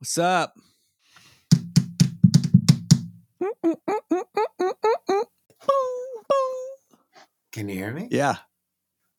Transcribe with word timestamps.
What's 0.00 0.16
up? 0.16 0.54
Can 7.52 7.68
you 7.68 7.74
hear 7.74 7.92
me? 7.92 8.08
Yeah. 8.10 8.36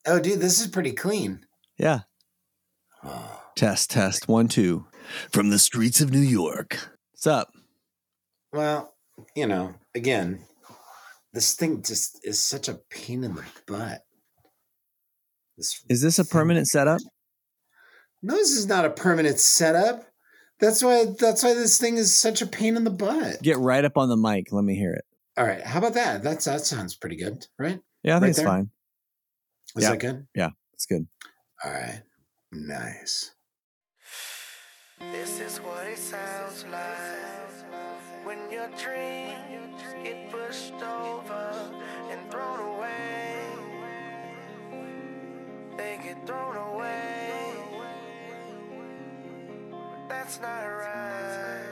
Oh, 0.04 0.18
dude, 0.18 0.40
this 0.40 0.60
is 0.60 0.66
pretty 0.66 0.90
clean. 0.90 1.46
Yeah. 1.78 2.00
Test, 3.54 3.90
test. 3.90 4.26
One, 4.26 4.48
two. 4.48 4.86
From 5.30 5.50
the 5.50 5.60
streets 5.60 6.00
of 6.00 6.10
New 6.10 6.18
York. 6.18 6.76
What's 7.12 7.28
up? 7.28 7.52
Well, 8.52 8.92
you 9.36 9.46
know, 9.46 9.74
again, 9.94 10.40
this 11.32 11.54
thing 11.54 11.82
just 11.82 12.18
is 12.24 12.42
such 12.42 12.66
a 12.66 12.80
pain 12.90 13.22
in 13.22 13.36
the 13.36 13.44
butt. 13.68 14.00
This 15.56 15.84
Is 15.88 16.02
this 16.02 16.18
a 16.18 16.24
permanent 16.24 16.66
setup? 16.66 17.00
No, 18.20 18.34
this 18.34 18.50
is 18.50 18.66
not 18.66 18.84
a 18.84 18.90
permanent 18.90 19.38
setup. 19.38 20.11
That's 20.62 20.82
why. 20.82 21.06
That's 21.18 21.42
why 21.42 21.54
this 21.54 21.78
thing 21.78 21.96
is 21.96 22.16
such 22.16 22.40
a 22.40 22.46
pain 22.46 22.76
in 22.76 22.84
the 22.84 22.90
butt. 22.90 23.42
Get 23.42 23.58
right 23.58 23.84
up 23.84 23.98
on 23.98 24.08
the 24.08 24.16
mic. 24.16 24.52
Let 24.52 24.62
me 24.64 24.76
hear 24.76 24.92
it. 24.92 25.04
All 25.36 25.44
right, 25.44 25.60
how 25.60 25.78
about 25.80 25.94
that? 25.94 26.22
That's 26.22 26.44
that 26.44 26.60
sounds 26.64 26.94
pretty 26.94 27.16
good, 27.16 27.46
right? 27.58 27.80
Yeah, 28.04 28.16
I 28.16 28.20
think 28.20 28.22
Right 28.22 28.28
it's 28.28 28.38
there? 28.38 28.46
fine. 28.46 28.70
Is 29.76 29.82
Yeah. 29.82 29.90
that 29.90 29.98
good? 29.98 30.26
Yeah, 30.36 30.50
it's 30.74 30.86
good. 30.86 31.08
All 31.64 31.72
right, 31.72 32.02
nice. 32.52 33.32
This 35.00 35.40
is 35.40 35.58
what 35.58 35.84
it 35.88 35.98
sounds 35.98 36.64
like 36.70 38.24
when 38.24 38.38
your 38.52 38.68
dreams 38.68 39.82
get 40.04 40.30
pushed 40.30 40.74
over 40.74 41.72
and 42.08 42.30
thrown 42.30 42.60
away. 42.76 43.46
They 45.76 45.98
get 46.04 46.24
thrown 46.26 46.56
away. 46.56 47.01
That's 50.22 50.40
not 50.40 50.48
right. 50.48 51.64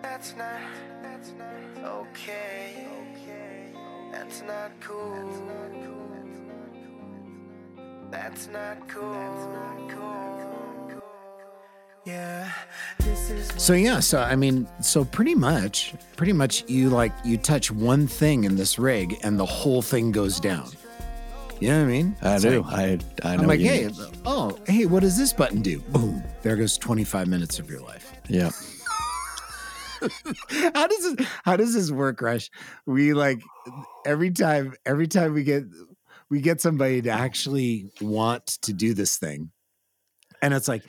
That's 0.00 0.34
not, 0.36 0.60
that's 1.02 1.32
not 1.32 1.84
okay. 1.84 2.86
That's 4.10 4.40
not 4.40 4.70
cool. 4.80 5.12
That's 8.10 8.48
not 8.48 8.88
cool. 8.88 9.12
Yeah, 12.06 12.50
So 13.58 13.74
yeah, 13.74 14.00
so 14.00 14.22
I 14.22 14.34
mean, 14.34 14.66
so 14.80 15.04
pretty 15.04 15.34
much, 15.34 15.92
pretty 16.16 16.32
much, 16.32 16.64
you 16.68 16.88
like 16.88 17.12
you 17.22 17.36
touch 17.36 17.70
one 17.70 18.06
thing 18.06 18.44
in 18.44 18.56
this 18.56 18.78
rig, 18.78 19.18
and 19.22 19.38
the 19.38 19.44
whole 19.44 19.82
thing 19.82 20.10
goes 20.10 20.40
down. 20.40 20.70
You 21.60 21.68
know 21.68 21.78
what 21.78 21.84
I 21.84 21.92
mean? 21.92 22.16
I 22.22 22.34
It's 22.34 22.42
do. 22.42 22.62
like- 22.62 22.74
I 22.74 22.98
I 23.22 23.36
know. 23.36 23.42
I'm 23.42 23.48
like, 23.48 23.60
you 23.60 23.68
hey, 23.68 23.86
mean. 23.86 23.96
oh, 24.26 24.58
hey, 24.66 24.86
what 24.86 25.00
does 25.00 25.16
this 25.16 25.32
button 25.32 25.62
do? 25.62 25.78
Boom! 25.80 26.22
There 26.42 26.56
goes 26.56 26.76
25 26.76 27.28
minutes 27.28 27.58
of 27.58 27.70
your 27.70 27.80
life. 27.80 28.12
Yeah. 28.28 28.50
how 30.74 30.86
does 30.86 31.14
this? 31.16 31.26
How 31.44 31.56
does 31.56 31.74
this 31.74 31.90
work, 31.90 32.20
Rush? 32.20 32.50
We 32.86 33.14
like 33.14 33.40
every 34.04 34.30
time, 34.30 34.74
every 34.84 35.06
time 35.06 35.32
we 35.32 35.44
get 35.44 35.64
we 36.28 36.40
get 36.40 36.60
somebody 36.60 37.00
to 37.02 37.10
actually 37.10 37.90
want 38.00 38.46
to 38.62 38.72
do 38.72 38.92
this 38.92 39.16
thing, 39.16 39.50
and 40.42 40.52
it's 40.52 40.68
like, 40.68 40.82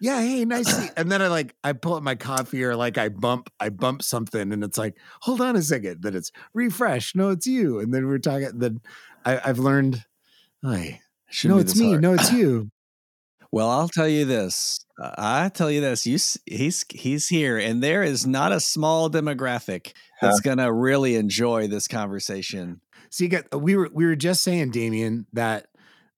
yeah, 0.00 0.20
hey, 0.20 0.44
nice. 0.44 0.90
And 0.96 1.10
then 1.10 1.22
I 1.22 1.28
like 1.28 1.54
I 1.64 1.72
pull 1.72 1.94
up 1.94 2.02
my 2.02 2.16
coffee 2.16 2.62
or 2.64 2.76
like 2.76 2.98
I 2.98 3.08
bump 3.08 3.48
I 3.58 3.70
bump 3.70 4.02
something, 4.02 4.52
and 4.52 4.62
it's 4.62 4.76
like, 4.78 4.96
hold 5.22 5.40
on 5.40 5.56
a 5.56 5.62
second. 5.62 6.02
Then 6.02 6.14
it's 6.14 6.30
refresh. 6.52 7.14
No, 7.14 7.30
it's 7.30 7.46
you. 7.46 7.78
And 7.78 7.94
then 7.94 8.06
we're 8.06 8.18
talking. 8.18 8.50
Then 8.58 8.80
I, 9.28 9.40
I've 9.44 9.58
learned. 9.58 10.04
Hey, 10.62 11.00
Shouldn't 11.28 11.56
no, 11.56 11.60
it's 11.60 11.78
me. 11.78 11.90
hard. 11.90 12.02
No, 12.02 12.14
it's 12.14 12.32
you. 12.32 12.70
Well, 13.52 13.68
I'll 13.68 13.88
tell 13.88 14.08
you 14.08 14.24
this. 14.24 14.84
Uh, 15.00 15.14
I 15.16 15.48
tell 15.50 15.70
you 15.70 15.80
this. 15.80 16.06
You, 16.06 16.18
he's 16.46 16.84
he's 16.90 17.28
here, 17.28 17.58
and 17.58 17.82
there 17.82 18.02
is 18.02 18.26
not 18.26 18.52
a 18.52 18.60
small 18.60 19.10
demographic 19.10 19.92
that's 20.20 20.40
going 20.40 20.58
to 20.58 20.72
really 20.72 21.14
enjoy 21.14 21.68
this 21.68 21.88
conversation. 21.88 22.80
So 23.10 23.24
you 23.24 23.30
got 23.30 23.60
we 23.60 23.76
were 23.76 23.90
we 23.92 24.04
were 24.04 24.16
just 24.16 24.42
saying, 24.42 24.70
Damien, 24.70 25.26
that 25.32 25.68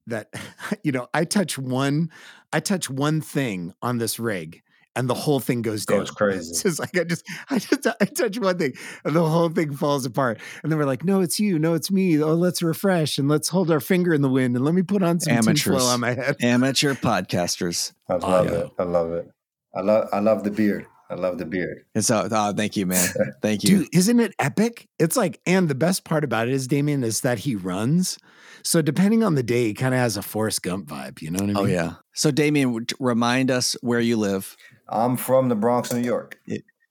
that 0.06 0.32
you 0.84 0.92
know, 0.92 1.08
I 1.12 1.24
touch 1.24 1.58
one 1.58 2.10
I 2.52 2.60
touch 2.60 2.88
one 2.90 3.20
thing 3.20 3.74
on 3.82 3.98
this 3.98 4.18
rig 4.18 4.62
and 4.96 5.08
the 5.08 5.14
whole 5.14 5.40
thing 5.40 5.62
goes 5.62 5.86
down. 5.86 5.98
Goes 6.00 6.10
crazy. 6.10 6.50
It's 6.50 6.62
just 6.62 6.78
like 6.78 6.96
I 6.96 7.04
just 7.04 7.24
I 7.48 7.58
just 7.58 7.86
I 8.00 8.04
touch 8.04 8.38
one 8.38 8.58
thing 8.58 8.72
and 9.04 9.14
the 9.14 9.26
whole 9.26 9.48
thing 9.48 9.74
falls 9.74 10.06
apart. 10.06 10.38
And 10.62 10.70
then 10.70 10.78
we're 10.78 10.86
like, 10.86 11.04
no, 11.04 11.20
it's 11.20 11.38
you, 11.38 11.58
no, 11.58 11.74
it's 11.74 11.90
me. 11.90 12.22
Oh, 12.22 12.34
let's 12.34 12.62
refresh 12.62 13.18
and 13.18 13.28
let's 13.28 13.48
hold 13.48 13.70
our 13.70 13.80
finger 13.80 14.14
in 14.14 14.22
the 14.22 14.28
wind 14.28 14.56
and 14.56 14.64
let 14.64 14.74
me 14.74 14.82
put 14.82 15.02
on 15.02 15.20
some 15.20 15.34
Amateurs. 15.34 15.62
tinfoil 15.62 15.86
on 15.86 16.00
my 16.00 16.14
head. 16.14 16.36
Amateur 16.42 16.94
podcasters. 16.94 17.92
I 18.08 18.14
oh, 18.14 18.18
love 18.18 18.46
Audio. 18.46 18.60
it. 18.60 18.72
I 18.78 18.82
love 18.84 19.12
it. 19.12 19.30
I 19.74 19.80
love 19.80 20.08
I 20.12 20.20
love 20.20 20.44
the 20.44 20.50
beard. 20.50 20.86
I 21.10 21.14
love 21.14 21.38
the 21.38 21.44
beard. 21.44 21.84
And 21.94 22.04
so, 22.04 22.18
uh, 22.18 22.28
oh, 22.30 22.52
thank 22.52 22.76
you, 22.76 22.86
man. 22.86 23.08
Thank 23.42 23.64
you. 23.64 23.78
Dude, 23.78 23.88
isn't 23.92 24.20
it 24.20 24.32
epic? 24.38 24.86
It's 25.00 25.16
like, 25.16 25.40
and 25.44 25.68
the 25.68 25.74
best 25.74 26.04
part 26.04 26.22
about 26.22 26.46
it 26.46 26.54
is, 26.54 26.68
Damien, 26.68 27.02
is 27.02 27.22
that 27.22 27.40
he 27.40 27.56
runs. 27.56 28.16
So 28.62 28.80
depending 28.80 29.24
on 29.24 29.34
the 29.34 29.42
day, 29.42 29.64
he 29.64 29.74
kind 29.74 29.92
of 29.92 29.98
has 29.98 30.16
a 30.16 30.22
Forrest 30.22 30.62
Gump 30.62 30.86
vibe. 30.86 31.20
You 31.20 31.32
know 31.32 31.44
what 31.44 31.56
I 31.56 31.60
oh, 31.60 31.64
mean? 31.64 31.76
oh 31.78 31.82
yeah. 31.82 31.94
So, 32.12 32.30
Damien, 32.30 32.86
remind 33.00 33.50
us 33.50 33.76
where 33.80 33.98
you 33.98 34.16
live, 34.16 34.56
I'm 34.90 35.16
from 35.16 35.48
the 35.48 35.54
Bronx, 35.54 35.92
New 35.92 36.00
York. 36.02 36.38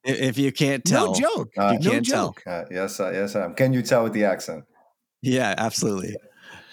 If 0.03 0.37
you 0.37 0.51
can't 0.51 0.83
tell. 0.85 1.13
No 1.13 1.19
joke. 1.19 1.51
Uh, 1.57 1.71
You 1.73 1.79
no 1.85 1.91
can't 1.91 2.05
tell. 2.07 2.25
joke. 2.27 2.43
Uh, 2.47 2.63
yes, 2.71 2.99
I, 2.99 3.11
yes, 3.11 3.35
I 3.35 3.43
am. 3.45 3.53
Can 3.53 3.73
you 3.73 3.81
tell 3.81 4.03
with 4.03 4.13
the 4.13 4.23
accent? 4.25 4.63
Yeah, 5.21 5.53
absolutely. 5.57 6.15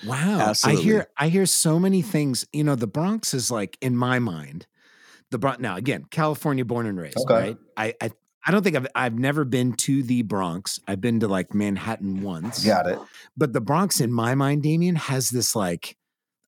Wow. 0.07 0.39
Absolutely. 0.41 0.81
I 0.81 0.85
hear 0.85 1.07
I 1.17 1.29
hear 1.29 1.47
so 1.47 1.79
many 1.81 2.03
things. 2.03 2.47
You 2.53 2.65
know, 2.65 2.77
the 2.77 2.87
Bronx 2.87 3.35
is 3.35 3.51
like 3.51 3.77
in 3.81 3.97
my 3.97 4.19
mind, 4.21 4.67
the 5.31 5.39
Bronx 5.39 5.59
now 5.61 5.77
again, 5.77 6.05
California 6.11 6.65
born 6.65 6.87
and 6.87 6.99
raised, 6.99 7.19
Okay. 7.19 7.35
right? 7.35 7.57
I, 7.77 7.95
I 8.01 8.11
I 8.47 8.53
don't 8.53 8.63
think 8.63 8.77
I've 8.77 8.87
I've 8.95 9.19
never 9.19 9.45
been 9.45 9.73
to 9.73 10.05
the 10.05 10.23
Bronx. 10.23 10.79
I've 10.87 11.01
been 11.01 11.19
to 11.21 11.29
like 11.29 11.53
Manhattan 11.55 12.23
once. 12.23 12.65
Got 12.65 12.87
it. 12.89 12.99
But 13.37 13.53
the 13.53 13.61
Bronx 13.61 14.01
in 14.01 14.13
my 14.13 14.37
mind, 14.37 14.63
Damien, 14.63 14.95
has 14.95 15.31
this 15.31 15.57
like, 15.57 15.97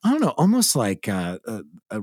I 0.05 0.13
don't 0.13 0.21
know, 0.21 0.35
almost 0.39 0.77
like 0.77 1.09
uh, 1.09 1.39
uh, 1.47 1.63
uh, 1.91 2.01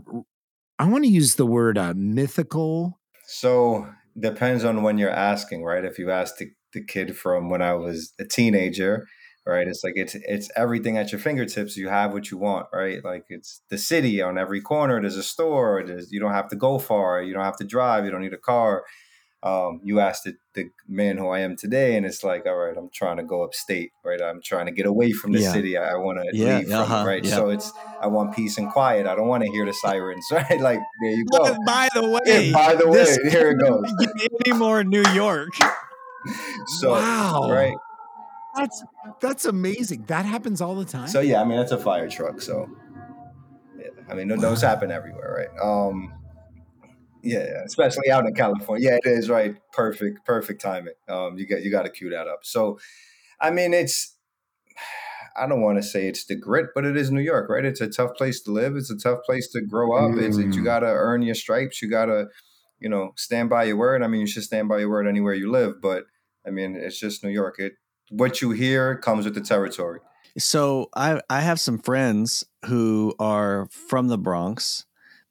I 0.77 0.87
want 0.87 1.03
to 1.05 1.09
use 1.09 1.35
the 1.35 1.45
word 1.45 1.77
uh, 1.77 1.93
mythical. 1.95 2.99
So 3.27 3.87
depends 4.19 4.63
on 4.63 4.83
when 4.83 4.97
you're 4.97 5.09
asking, 5.09 5.63
right? 5.63 5.85
If 5.85 5.97
you 5.99 6.11
ask 6.11 6.37
the, 6.37 6.51
the 6.73 6.83
kid 6.83 7.17
from 7.17 7.49
when 7.49 7.61
I 7.61 7.73
was 7.73 8.13
a 8.19 8.25
teenager, 8.25 9.07
right? 9.45 9.67
It's 9.67 9.83
like 9.83 9.93
it's 9.95 10.15
it's 10.15 10.49
everything 10.55 10.97
at 10.97 11.11
your 11.11 11.19
fingertips. 11.19 11.77
You 11.77 11.89
have 11.89 12.13
what 12.13 12.31
you 12.31 12.37
want, 12.37 12.67
right? 12.73 13.03
Like 13.03 13.25
it's 13.29 13.61
the 13.69 13.77
city 13.77 14.21
on 14.21 14.37
every 14.37 14.61
corner. 14.61 14.99
There's 14.99 15.17
a 15.17 15.23
store. 15.23 15.83
There's 15.85 16.11
you 16.11 16.19
don't 16.19 16.33
have 16.33 16.49
to 16.49 16.55
go 16.55 16.79
far. 16.79 17.21
You 17.21 17.33
don't 17.33 17.43
have 17.43 17.57
to 17.57 17.65
drive. 17.65 18.05
You 18.05 18.11
don't 18.11 18.21
need 18.21 18.33
a 18.33 18.37
car. 18.37 18.83
Um, 19.45 19.79
you 19.83 20.00
asked 20.00 20.23
the, 20.23 20.33
the 20.56 20.72
man 20.88 21.17
who 21.17 21.28
I 21.29 21.41
am 21.41 21.56
today, 21.56 21.95
and 21.97 22.06
it's 22.06 22.23
like, 22.23 22.47
all 22.47 22.56
right, 22.56 22.75
I'm 22.75 22.89
trying 22.91 23.17
to 23.17 23.23
go 23.23 23.44
upstate, 23.44 23.91
right? 24.03 24.19
I'm 24.19 24.41
trying 24.41 24.66
to 24.66 24.72
get 24.72 24.88
away 24.88 25.11
from 25.11 25.33
the 25.33 25.39
Yeah. 25.39 25.51
city. 25.51 25.78
I, 25.78 25.91
I 25.91 25.95
want 25.97 26.17
to 26.17 26.25
Yeah, 26.33 26.57
leave 26.57 26.72
uh-huh, 26.72 27.03
it, 27.03 27.06
right? 27.06 27.23
yeah. 27.23 27.35
So 27.35 27.50
it's 27.50 27.72
I 28.01 28.07
want 28.07 28.34
peace 28.34 28.57
and 28.57 28.72
quiet. 28.72 29.05
I 29.05 29.13
don't 29.16 29.28
want 29.28 29.44
to 29.44 29.51
hear 29.51 29.63
the 29.66 29.73
sirens, 29.73 30.25
right? 30.31 30.59
Like 30.59 30.79
there 31.01 31.11
you 31.11 31.25
go. 31.31 31.55
By 31.63 31.88
the 31.94 32.09
way, 32.09 32.22
Yeah, 32.25 32.53
by 32.53 32.75
the 32.75 32.88
way, 32.88 32.97
this 32.97 33.17
here 33.31 33.51
it 33.51 33.59
goes. 33.59 33.84
can't 33.85 34.00
get 34.19 34.31
any 34.47 34.57
more 34.57 34.84
New 34.84 35.03
York. 35.13 35.53
So 36.79 36.89
wow, 36.89 37.47
right. 37.51 37.75
That's 38.55 38.84
that's 39.22 39.45
amazing. 39.45 40.05
That 40.07 40.25
happens 40.25 40.59
all 40.59 40.73
the 40.73 40.85
time. 40.85 41.07
So 41.07 41.19
yeah, 41.19 41.39
I 41.39 41.44
mean 41.45 41.57
that's 41.59 41.72
a 41.72 41.78
fire 41.78 42.09
truck. 42.09 42.41
So 42.41 42.67
yeah, 43.78 43.89
I 44.09 44.16
mean 44.16 44.29
th- 44.29 44.39
those 44.39 44.61
happen 44.63 44.89
everywhere, 44.89 45.47
right? 45.47 45.61
Um, 45.63 46.11
yeah, 47.25 47.39
yeah, 47.39 47.63
especially 47.65 48.09
out 48.11 48.25
in 48.25 48.33
California. 48.33 48.89
Yeah, 48.89 48.97
it 48.97 49.17
is 49.17 49.29
right. 49.29 49.55
Perfect, 49.73 50.25
perfect 50.25 50.61
timing. 50.61 50.93
Um, 51.09 51.37
you 51.37 51.47
got 51.47 51.61
you 51.63 51.71
got 51.71 51.83
to 51.83 51.89
cue 51.89 52.09
that 52.11 52.27
up. 52.27 52.39
So, 52.43 52.79
I 53.41 53.51
mean, 53.51 53.73
it's 53.73 54.15
I 55.37 55.47
don't 55.47 55.61
want 55.61 55.77
to 55.77 55.83
say 55.83 56.07
it's 56.07 56.25
the 56.25 56.35
grit, 56.35 56.67
but 56.73 56.85
it 56.85 56.95
is 56.95 57.11
New 57.11 57.21
York, 57.21 57.49
right? 57.49 57.65
It's 57.65 57.81
a 57.81 57.89
tough 57.89 58.15
place 58.15 58.41
to 58.43 58.51
live. 58.51 58.75
It's 58.75 58.89
a 58.91 58.97
tough 58.97 59.19
place 59.25 59.49
to 59.49 59.61
grow 59.61 59.95
up. 59.95 60.17
It's 60.17 60.37
it, 60.37 60.55
you 60.55 60.61
Mm. 60.61 60.65
got 60.65 60.79
to 60.79 60.87
earn 60.87 61.21
your 61.23 61.35
stripes. 61.35 61.81
You 61.81 61.89
got 61.89 62.05
to, 62.05 62.27
you 62.79 62.89
know, 62.89 63.11
stand 63.17 63.49
by 63.49 63.66
your 63.66 63.78
word. 63.78 64.01
I 64.03 64.07
mean, 64.07 64.21
you 64.21 64.28
should 64.28 64.43
stand 64.43 64.69
by 64.69 64.79
your 64.79 64.89
word 64.89 65.07
anywhere 65.07 65.33
you 65.33 65.51
live, 65.51 65.81
but 65.81 66.05
I 66.47 66.51
mean, 66.51 66.75
it's 66.75 66.99
just 66.99 67.23
New 67.23 67.31
York. 67.31 67.55
It 67.59 67.73
what 68.11 68.41
you 68.41 68.51
hear 68.51 68.97
comes 68.97 69.25
with 69.25 69.33
the 69.35 69.41
territory. 69.41 69.99
So 70.37 70.89
I 70.95 71.21
I 71.29 71.41
have 71.41 71.59
some 71.59 71.79
friends 71.79 72.45
who 72.66 73.13
are 73.19 73.67
from 73.71 74.07
the 74.07 74.17
Bronx, 74.17 74.85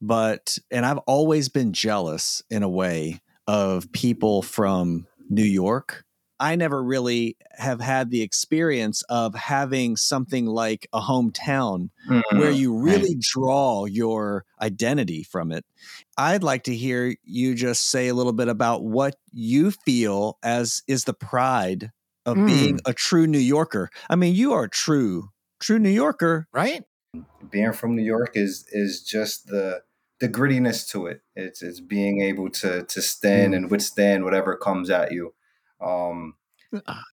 but 0.05 0.59
and 0.71 0.85
I've 0.85 0.99
always 0.99 1.49
been 1.49 1.73
jealous 1.73 2.43
in 2.51 2.63
a 2.63 2.69
way 2.69 3.21
of 3.47 3.91
people 3.93 4.43
from 4.43 5.07
New 5.31 5.45
York. 5.45 6.05
I 6.39 6.57
never 6.57 6.83
really 6.83 7.37
have 7.53 7.81
had 7.81 8.11
the 8.11 8.21
experience 8.21 9.03
of 9.09 9.35
having 9.35 9.97
something 9.97 10.47
like 10.47 10.89
a 10.93 11.01
hometown 11.01 11.91
where 12.07 12.53
mm, 12.53 12.57
you 12.57 12.77
really 12.77 13.17
draw 13.19 13.87
your 13.87 14.45
identity 14.61 15.23
from 15.23 15.53
it. 15.53 15.65
I'd 16.19 16.43
like 16.43 16.65
to 16.65 16.77
hear 16.77 17.15
you 17.23 17.55
just 17.55 17.89
say 17.89 18.09
a 18.09 18.15
little 18.15 18.33
bit 18.33 18.49
about 18.49 18.83
what 18.83 19.17
you 19.33 19.71
feel 19.71 20.39
as 20.43 20.83
is 20.87 21.05
the 21.05 21.15
pride 21.15 21.93
of 22.27 22.35
being 22.35 22.77
mm. 22.77 22.81
a 22.85 22.93
true 22.93 23.27
New 23.27 23.39
Yorker. 23.39 23.89
I 24.11 24.17
mean, 24.17 24.35
you 24.35 24.53
are 24.53 24.65
a 24.65 24.71
true, 24.71 25.31
true 25.61 25.79
New 25.79 25.89
Yorker. 25.89 26.47
right? 26.53 26.83
being 27.51 27.73
from 27.73 27.95
New 27.95 28.03
York 28.03 28.33
is 28.35 28.67
is 28.73 29.03
just 29.03 29.47
the 29.47 29.83
the 30.21 30.29
grittiness 30.29 30.89
to 30.91 31.07
it. 31.07 31.21
It's 31.35 31.63
it's 31.63 31.81
being 31.81 32.21
able 32.23 32.51
to 32.51 32.85
to 32.85 33.03
stand 33.03 33.53
Mm. 33.53 33.57
and 33.57 33.71
withstand 33.71 34.25
whatever 34.25 34.57
comes 34.57 34.91
at 34.91 35.13
you. 35.13 35.35
Um, 35.81 36.35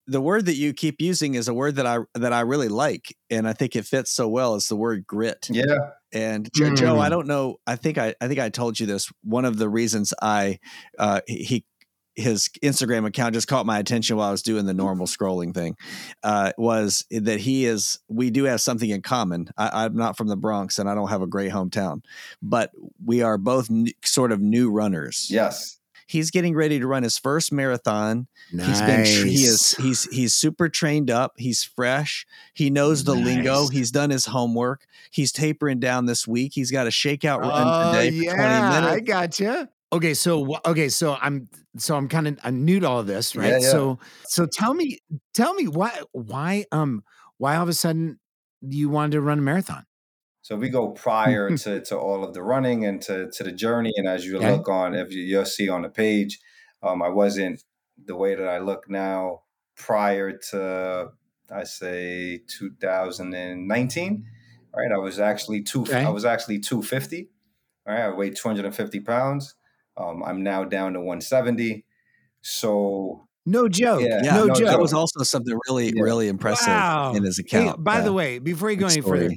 the 0.07 0.21
word 0.21 0.45
that 0.47 0.55
you 0.55 0.73
keep 0.73 0.99
using 1.01 1.35
is 1.35 1.47
a 1.47 1.53
word 1.53 1.75
that 1.75 1.85
I 1.85 1.99
that 2.15 2.33
I 2.33 2.41
really 2.41 2.69
like, 2.69 3.15
and 3.29 3.47
I 3.47 3.53
think 3.53 3.75
it 3.75 3.85
fits 3.85 4.11
so 4.11 4.27
well. 4.27 4.55
It's 4.55 4.69
the 4.69 4.75
word 4.75 5.05
grit. 5.05 5.47
yeah, 5.51 5.91
And 6.13 6.49
Jo- 6.53 6.73
Joe, 6.75 6.99
I 6.99 7.07
Mm. 7.07 7.11
don't 7.11 7.27
know. 7.27 7.57
I 7.67 7.75
think 7.75 7.97
I, 7.97 8.15
I 8.19 8.27
think 8.27 8.39
I 8.39 8.49
told 8.49 8.79
you 8.79 8.85
this. 8.87 9.11
One 9.23 9.45
of 9.45 9.57
the 9.57 9.69
reasons 9.69 10.13
I, 10.21 10.59
uh, 10.97 11.21
he, 11.27 11.63
his 12.15 12.49
Instagram 12.63 13.05
account 13.07 13.33
just 13.33 13.47
caught 13.47 13.65
my 13.65 13.79
attention 13.79 14.17
while 14.17 14.27
I 14.27 14.31
was 14.31 14.41
doing 14.41 14.65
the 14.65 14.73
normal 14.73 15.07
scrolling 15.07 15.53
thing, 15.53 15.77
uh, 16.23 16.51
was 16.57 17.05
that 17.11 17.39
he 17.39 17.65
is. 17.65 17.99
We 18.09 18.29
do 18.29 18.43
have 18.45 18.61
something 18.61 18.89
in 18.89 19.01
common. 19.01 19.47
I, 19.57 19.85
I'm 19.85 19.95
not 19.95 20.17
from 20.17 20.27
the 20.27 20.35
Bronx, 20.37 20.77
and 20.79 20.89
I 20.89 20.95
don't 20.95 21.09
have 21.09 21.21
a 21.21 21.27
great 21.27 21.51
hometown, 21.51 22.03
but 22.41 22.71
we 23.05 23.21
are 23.21 23.37
both 23.37 23.71
n- 23.71 23.87
sort 24.03 24.31
of 24.31 24.41
new 24.41 24.69
runners. 24.71 25.27
yes, 25.31 25.77
He's 26.07 26.29
getting 26.29 26.53
ready 26.55 26.77
to 26.77 26.87
run 26.87 27.03
his 27.03 27.17
first 27.17 27.53
marathon. 27.53 28.27
Nice. 28.51 28.67
He's 28.67 28.81
been 28.81 29.05
he 29.29 29.43
is 29.45 29.71
he's 29.77 30.03
he's 30.11 30.35
super 30.35 30.67
trained 30.67 31.09
up. 31.09 31.35
He's 31.37 31.63
fresh. 31.63 32.25
He 32.53 32.69
knows 32.69 33.05
the 33.05 33.15
lingo. 33.15 33.69
He's 33.69 33.91
done 33.91 34.09
his 34.09 34.25
homework. 34.25 34.85
He's 35.09 35.31
tapering 35.31 35.79
down 35.79 36.07
this 36.07 36.27
week. 36.27 36.51
He's 36.53 36.69
got 36.69 36.85
a 36.85 36.89
shakeout 36.89 37.39
run 37.39 37.51
Oh, 37.53 37.93
today 37.93 38.09
for 38.09 38.23
yeah, 38.25 38.33
20 38.35 38.43
I 38.43 38.81
minutes. 38.91 39.07
gotcha. 39.07 39.69
Okay, 39.93 40.13
so 40.13 40.57
okay, 40.65 40.87
so 40.87 41.15
I'm 41.19 41.49
so 41.77 41.97
I'm 41.97 42.07
kind 42.07 42.27
of 42.27 42.39
I'm 42.43 42.63
new 42.63 42.79
to 42.79 42.87
all 42.87 42.99
of 42.99 43.07
this, 43.07 43.35
right? 43.35 43.53
Yeah, 43.53 43.59
yeah. 43.59 43.79
So 43.79 43.99
so 44.27 44.45
tell 44.45 44.73
me 44.73 44.99
tell 45.33 45.53
me 45.53 45.67
why 45.67 46.01
why 46.13 46.65
um 46.71 47.03
why 47.37 47.57
all 47.57 47.63
of 47.63 47.69
a 47.69 47.73
sudden 47.73 48.19
you 48.61 48.89
wanted 48.89 49.11
to 49.13 49.21
run 49.21 49.39
a 49.39 49.41
marathon? 49.41 49.85
So 50.41 50.55
we 50.55 50.69
go 50.69 50.89
prior 50.91 51.51
to, 51.53 51.81
to 51.81 51.97
all 51.99 52.23
of 52.23 52.33
the 52.33 52.41
running 52.41 52.85
and 52.85 53.01
to, 53.03 53.29
to 53.31 53.43
the 53.43 53.51
journey. 53.51 53.91
And 53.95 54.07
as 54.07 54.25
you 54.25 54.39
Okay. 54.39 54.39
look 54.39 54.67
on, 54.67 54.95
if 54.95 55.11
you, 55.11 55.21
you'll 55.21 55.45
see 55.45 55.69
on 55.69 55.83
the 55.83 55.89
page, 55.89 56.39
um, 56.81 57.01
I 57.03 57.09
wasn't 57.09 57.63
the 58.03 58.15
way 58.15 58.33
that 58.33 58.47
I 58.47 58.57
look 58.57 58.89
now 58.89 59.43
prior 59.75 60.35
to, 60.49 61.11
I 61.51 61.63
say 61.63 62.39
2019, 62.47 64.25
right? 64.75 64.91
I 64.91 64.97
was 64.97 65.19
actually 65.19 65.61
two, 65.61 65.85
Okay. 65.87 66.05
I 66.05 66.09
was 66.09 66.25
actually 66.25 66.59
250, 66.59 67.29
all 67.85 67.93
right? 67.93 68.05
I 68.05 68.09
weighed 68.09 68.35
250 68.35 68.99
pounds. 68.99 69.53
Um, 69.97 70.23
I'm 70.23 70.43
now 70.43 70.63
down 70.63 70.93
to 70.93 70.99
170. 70.99 71.85
So 72.41 73.27
No 73.45 73.67
joke. 73.69 74.01
Yeah, 74.01 74.21
Yeah, 74.23 74.33
no, 74.35 74.47
no 74.47 74.53
joke. 74.55 74.67
that 74.69 74.79
was 74.79 74.93
also 74.93 75.23
something 75.23 75.57
really, 75.67 75.87
Yeah. 75.95 76.01
really 76.03 76.27
impressive 76.27 76.67
Wow. 76.67 77.13
in 77.15 77.23
his 77.23 77.37
Hey, 77.39 77.57
account. 77.57 77.83
by 77.83 77.97
Yeah, 77.97 78.01
the 78.01 78.13
way, 78.13 78.39
before 78.39 78.71
you 78.71 78.77
go 78.77 78.87
good 78.87 78.93
any 78.93 79.01
further, 79.01 79.29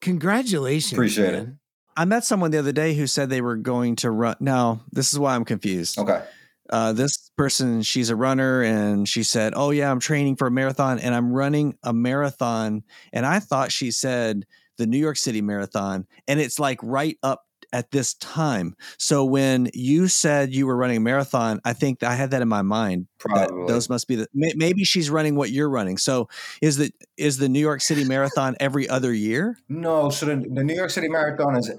congratulations. 0.00 0.92
Appreciate 0.92 1.34
it. 1.34 1.48
I 1.96 2.04
met 2.06 2.24
someone 2.24 2.50
the 2.50 2.58
other 2.58 2.72
day 2.72 2.94
who 2.94 3.06
said 3.06 3.28
they 3.28 3.40
were 3.42 3.56
going 3.56 3.96
to 3.96 4.10
run. 4.10 4.36
Now, 4.40 4.80
this 4.92 5.12
is 5.12 5.18
why 5.18 5.34
I'm 5.34 5.44
confused. 5.44 5.98
okay, 5.98 6.24
uh, 6.70 6.92
this 6.92 7.30
person, 7.36 7.82
she's 7.82 8.08
a 8.08 8.16
runner, 8.16 8.62
and 8.62 9.06
she 9.06 9.22
said, 9.22 9.52
"Oh 9.54 9.70
yeah, 9.70 9.90
I'm 9.90 10.00
training 10.00 10.36
for 10.36 10.46
a 10.46 10.50
marathon, 10.50 10.98
and 11.00 11.14
I'm 11.14 11.32
running 11.32 11.76
a 11.82 11.92
marathon." 11.92 12.82
And 13.12 13.26
I 13.26 13.40
thought 13.40 13.70
she 13.72 13.90
said 13.90 14.46
the 14.78 14.86
New 14.86 14.96
York 14.98 15.18
City 15.18 15.42
Marathon, 15.42 16.06
and 16.26 16.40
it's 16.40 16.58
like 16.58 16.78
right 16.82 17.18
up 17.22 17.42
at 17.72 17.90
this 17.90 18.14
time. 18.14 18.74
So 18.98 19.24
when 19.24 19.70
you 19.74 20.08
said 20.08 20.54
you 20.54 20.66
were 20.66 20.76
running 20.76 20.98
a 20.98 21.00
marathon, 21.00 21.60
I 21.64 21.72
think 21.72 22.02
I 22.02 22.14
had 22.14 22.30
that 22.32 22.42
in 22.42 22.48
my 22.48 22.62
mind. 22.62 23.06
that 23.24 23.48
probably. 23.48 23.66
those 23.66 23.88
must 23.88 24.08
be 24.08 24.16
the. 24.16 24.26
may- 24.34 24.52
Maybe 24.56 24.84
she's 24.84 25.10
running 25.10 25.34
what 25.36 25.50
you're 25.50 25.70
running. 25.70 25.96
So 25.98 26.28
is 26.60 26.76
the 26.76 26.92
is 27.16 27.38
the 27.38 27.48
New 27.48 27.60
York 27.60 27.80
City 27.80 28.04
Marathon 28.04 28.56
every 28.60 28.88
other 28.88 29.12
year? 29.12 29.56
no, 29.68 30.10
so 30.10 30.26
the, 30.26 30.36
the 30.36 30.62
New 30.64 30.74
York 30.74 30.90
City 30.90 31.08
Marathon 31.08 31.56
is 31.56 31.70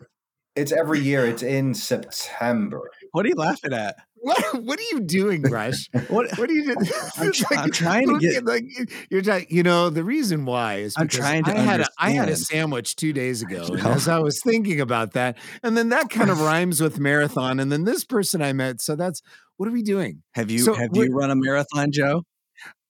it's 0.56 0.72
every 0.72 1.00
year. 1.00 1.26
It's 1.26 1.42
in 1.44 1.74
September. 1.74 2.82
What 3.12 3.26
are 3.26 3.30
you 3.30 3.36
laughing 3.36 3.74
at? 3.74 3.96
What 4.24 4.64
what 4.64 4.80
are 4.80 4.84
you 4.94 5.02
doing, 5.02 5.42
Rush? 5.42 5.90
What 6.08 6.38
What 6.38 6.50
are 6.50 6.54
you 6.54 6.64
doing? 6.74 6.78
I'm 7.18 7.32
try- 7.34 7.58
I'm 7.58 7.72
trying 7.72 8.08
to 8.08 8.20
get- 8.20 8.46
like 8.46 8.64
you're 9.10 9.22
trying. 9.22 9.48
You 9.50 9.64
know 9.64 9.90
the 9.90 10.04
reason 10.04 10.46
why 10.46 10.76
is 10.76 10.96
I'm 10.98 11.10
trying 11.10 11.44
to 11.44 11.52
I 11.52 11.60
had 11.60 11.82
a, 11.82 11.88
I 12.00 12.12
had 12.12 12.30
a 12.30 12.36
sandwich 12.38 12.96
two 12.96 13.12
days 13.12 13.42
ago, 13.42 13.68
as 13.84 14.08
I 14.08 14.20
was 14.20 14.40
thinking 14.42 14.80
about 14.80 15.12
that, 15.14 15.38
and 15.62 15.76
then 15.76 15.90
that 15.90 16.10
kind 16.10 16.30
of 16.30 16.40
rhymes 16.40 16.80
with 16.80 17.00
marathon, 17.00 17.60
and 17.60 17.70
then 17.70 17.84
this 17.84 18.06
person 18.06 18.42
I 18.42 18.54
met. 18.54 18.82
So 18.82 18.96
that's 18.96 19.22
what 19.58 19.68
are 19.68 19.74
we 19.74 19.84
doing? 19.84 20.24
have 20.36 20.50
you 20.50 20.60
So 20.60 20.74
have 20.74 20.90
you 20.94 21.10
run 21.14 21.30
a 21.30 21.36
marathon, 21.36 21.92
Joe? 21.92 22.24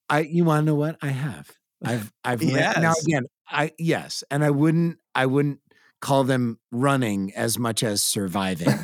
I 0.08 0.20
you 0.20 0.44
want 0.44 0.62
to 0.62 0.66
know 0.66 0.76
what 0.76 0.96
I 1.02 1.08
have? 1.08 1.50
I've 1.84 2.12
I've 2.22 2.40
ran- 2.42 2.80
now 2.80 2.94
again 3.04 3.24
I 3.48 3.72
yes, 3.78 4.22
and 4.30 4.44
I 4.44 4.50
wouldn't 4.50 4.98
I 5.16 5.26
wouldn't 5.26 5.58
call 6.04 6.22
them 6.24 6.58
running 6.70 7.32
as 7.34 7.58
much 7.58 7.82
as 7.82 8.02
surviving. 8.02 8.68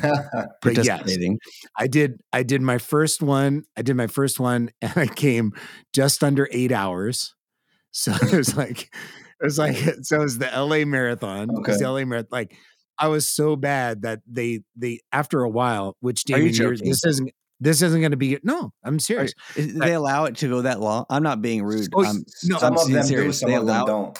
But 0.63 0.75
yes, 0.77 0.87
Participating. 0.87 1.39
I 1.77 1.87
did 1.87 2.19
I 2.33 2.43
did 2.43 2.61
my 2.61 2.77
first 2.79 3.21
one. 3.21 3.63
I 3.77 3.81
did 3.83 3.95
my 3.95 4.07
first 4.07 4.39
one 4.39 4.69
and 4.81 4.93
I 4.97 5.07
came 5.07 5.53
just 5.93 6.23
under 6.23 6.49
8 6.51 6.71
hours. 6.71 7.33
So 7.91 8.11
it 8.21 8.33
was 8.33 8.55
like 8.57 8.81
it 9.41 9.43
was 9.45 9.57
like 9.57 9.77
so 10.03 10.17
it 10.17 10.23
was 10.23 10.37
the 10.37 10.47
LA 10.53 10.85
marathon. 10.85 11.49
It 11.49 11.67
was 11.67 11.79
the 11.79 11.89
LA 11.89 12.05
marathon 12.05 12.29
like 12.31 12.55
I 12.99 13.07
was 13.07 13.27
so 13.27 13.55
bad 13.55 14.01
that 14.03 14.19
they 14.27 14.61
they 14.75 14.99
after 15.11 15.41
a 15.41 15.49
while, 15.49 15.95
which 16.01 16.23
Are 16.29 16.37
you 16.37 16.49
Damien, 16.49 16.55
you're- 16.55 16.75
joking? 16.77 16.89
this 16.91 17.05
isn't 17.05 17.31
this 17.59 17.81
isn't 17.83 17.99
going 18.01 18.11
to 18.11 18.17
be 18.17 18.37
no, 18.43 18.71
I'm 18.83 18.99
serious. 18.99 19.33
Is- 19.55 19.73
they 19.75 19.93
allow 19.93 20.25
it 20.25 20.35
to 20.37 20.47
go 20.49 20.61
that 20.63 20.79
long? 20.79 21.05
I'm 21.09 21.23
not 21.23 21.41
being 21.41 21.63
rude. 21.63 21.89
Oh, 21.93 22.03
I'm, 22.05 22.23
no, 22.45 22.57
some 22.57 22.73
I'm 22.73 22.79
of 22.79 22.87
being 22.87 22.97
them 22.97 23.03
do, 23.03 23.07
serious. 23.07 23.39
some 23.39 23.49
They 23.49 23.55
of 23.57 23.65
them 23.67 23.85
don't. 23.85 24.19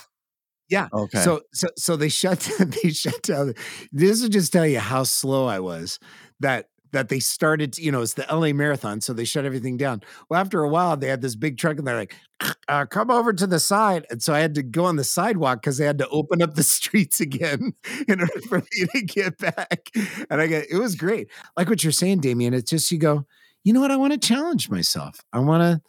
Yeah. 0.71 0.87
Okay. 0.93 1.19
So 1.19 1.41
so 1.53 1.67
so 1.77 1.95
they 1.97 2.09
shut 2.09 2.39
they 2.83 2.91
shut 2.91 3.21
down. 3.23 3.53
This 3.91 4.21
will 4.21 4.29
just 4.29 4.51
tell 4.53 4.65
you 4.65 4.79
how 4.79 5.03
slow 5.03 5.45
I 5.45 5.59
was. 5.59 5.99
That 6.39 6.67
that 6.93 7.07
they 7.09 7.19
started, 7.21 7.73
to- 7.73 7.81
you 7.83 7.89
know, 7.91 8.01
it's 8.01 8.15
the 8.15 8.25
LA 8.29 8.51
marathon, 8.51 8.99
so 8.99 9.13
they 9.13 9.23
shut 9.23 9.45
everything 9.45 9.77
down. 9.77 10.01
Well, 10.29 10.41
after 10.41 10.61
a 10.61 10.67
while, 10.67 10.97
they 10.97 11.07
had 11.07 11.21
this 11.21 11.35
big 11.35 11.57
truck, 11.57 11.77
and 11.77 11.87
they're 11.87 11.95
like, 11.95 12.15
uh, 12.67 12.85
"Come 12.85 13.11
over 13.11 13.31
to 13.33 13.47
the 13.47 13.59
side," 13.59 14.05
and 14.09 14.23
so 14.23 14.33
I 14.33 14.39
had 14.39 14.55
to 14.55 14.63
go 14.63 14.85
on 14.85 14.95
the 14.97 15.03
sidewalk 15.03 15.61
because 15.61 15.77
they 15.77 15.85
had 15.85 15.99
to 15.99 16.07
open 16.09 16.41
up 16.41 16.55
the 16.55 16.63
streets 16.77 17.19
again 17.21 17.73
in 18.07 18.19
order 18.21 18.41
for 18.49 18.59
me 18.59 18.87
to 18.95 19.01
get 19.03 19.37
back. 19.37 19.89
And 20.29 20.41
I 20.41 20.47
get 20.47 20.67
it 20.71 20.77
was 20.77 20.95
great, 20.95 21.29
like 21.57 21.69
what 21.69 21.83
you're 21.83 21.91
saying, 21.93 22.21
Damien. 22.21 22.53
It's 22.53 22.69
just 22.69 22.91
you 22.91 22.97
go, 22.97 23.25
you 23.63 23.73
know 23.73 23.81
what? 23.81 23.91
I 23.91 23.97
want 23.97 24.13
to 24.13 24.19
challenge 24.19 24.69
myself. 24.69 25.19
I 25.33 25.39
want 25.39 25.61
to 25.61 25.81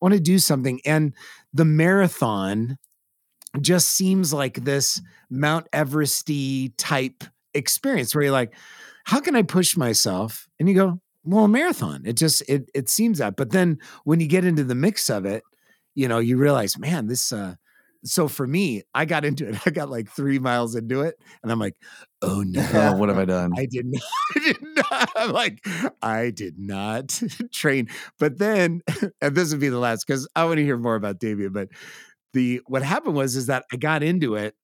want 0.00 0.14
to 0.14 0.20
do 0.20 0.38
something, 0.38 0.80
and 0.84 1.14
the 1.54 1.64
marathon 1.64 2.78
just 3.60 3.88
seems 3.88 4.32
like 4.32 4.64
this 4.64 5.00
Mount 5.28 5.70
Everesty 5.72 6.72
type 6.76 7.24
experience 7.54 8.14
where 8.14 8.24
you're 8.24 8.32
like, 8.32 8.54
how 9.04 9.20
can 9.20 9.34
I 9.34 9.42
push 9.42 9.76
myself? 9.76 10.48
And 10.58 10.68
you 10.68 10.74
go, 10.74 11.00
well, 11.24 11.44
a 11.44 11.48
marathon. 11.48 12.02
It 12.04 12.16
just 12.16 12.42
it 12.48 12.70
it 12.74 12.88
seems 12.88 13.18
that. 13.18 13.36
But 13.36 13.50
then 13.50 13.78
when 14.04 14.20
you 14.20 14.26
get 14.26 14.44
into 14.44 14.64
the 14.64 14.74
mix 14.74 15.10
of 15.10 15.24
it, 15.26 15.42
you 15.94 16.08
know, 16.08 16.18
you 16.18 16.36
realize, 16.36 16.78
man, 16.78 17.06
this 17.08 17.32
uh 17.32 17.54
so 18.02 18.28
for 18.28 18.46
me, 18.46 18.82
I 18.94 19.04
got 19.04 19.24
into 19.24 19.48
it. 19.48 19.58
I 19.66 19.70
got 19.70 19.90
like 19.90 20.10
three 20.10 20.38
miles 20.38 20.74
into 20.74 21.02
it, 21.02 21.16
and 21.42 21.52
I'm 21.52 21.58
like, 21.58 21.76
oh 22.22 22.42
no. 22.42 22.66
oh, 22.72 22.96
what 22.96 23.08
have 23.08 23.18
I 23.18 23.24
done? 23.24 23.52
I 23.56 23.66
did 23.66 23.86
not, 23.86 24.02
I 24.36 24.40
did 24.40 24.62
not. 24.62 25.10
I'm 25.16 25.32
like, 25.32 25.66
I 26.02 26.30
did 26.30 26.58
not 26.58 27.20
train. 27.52 27.88
But 28.18 28.38
then, 28.38 28.82
and 29.20 29.34
this 29.34 29.50
would 29.50 29.60
be 29.60 29.68
the 29.68 29.78
last 29.78 30.06
because 30.06 30.28
I 30.34 30.44
want 30.44 30.58
to 30.58 30.64
hear 30.64 30.78
more 30.78 30.94
about 30.96 31.18
Damien. 31.18 31.52
But 31.52 31.68
the 32.32 32.60
what 32.66 32.82
happened 32.82 33.14
was 33.14 33.36
is 33.36 33.46
that 33.46 33.64
I 33.72 33.76
got 33.76 34.02
into 34.02 34.34
it 34.34 34.54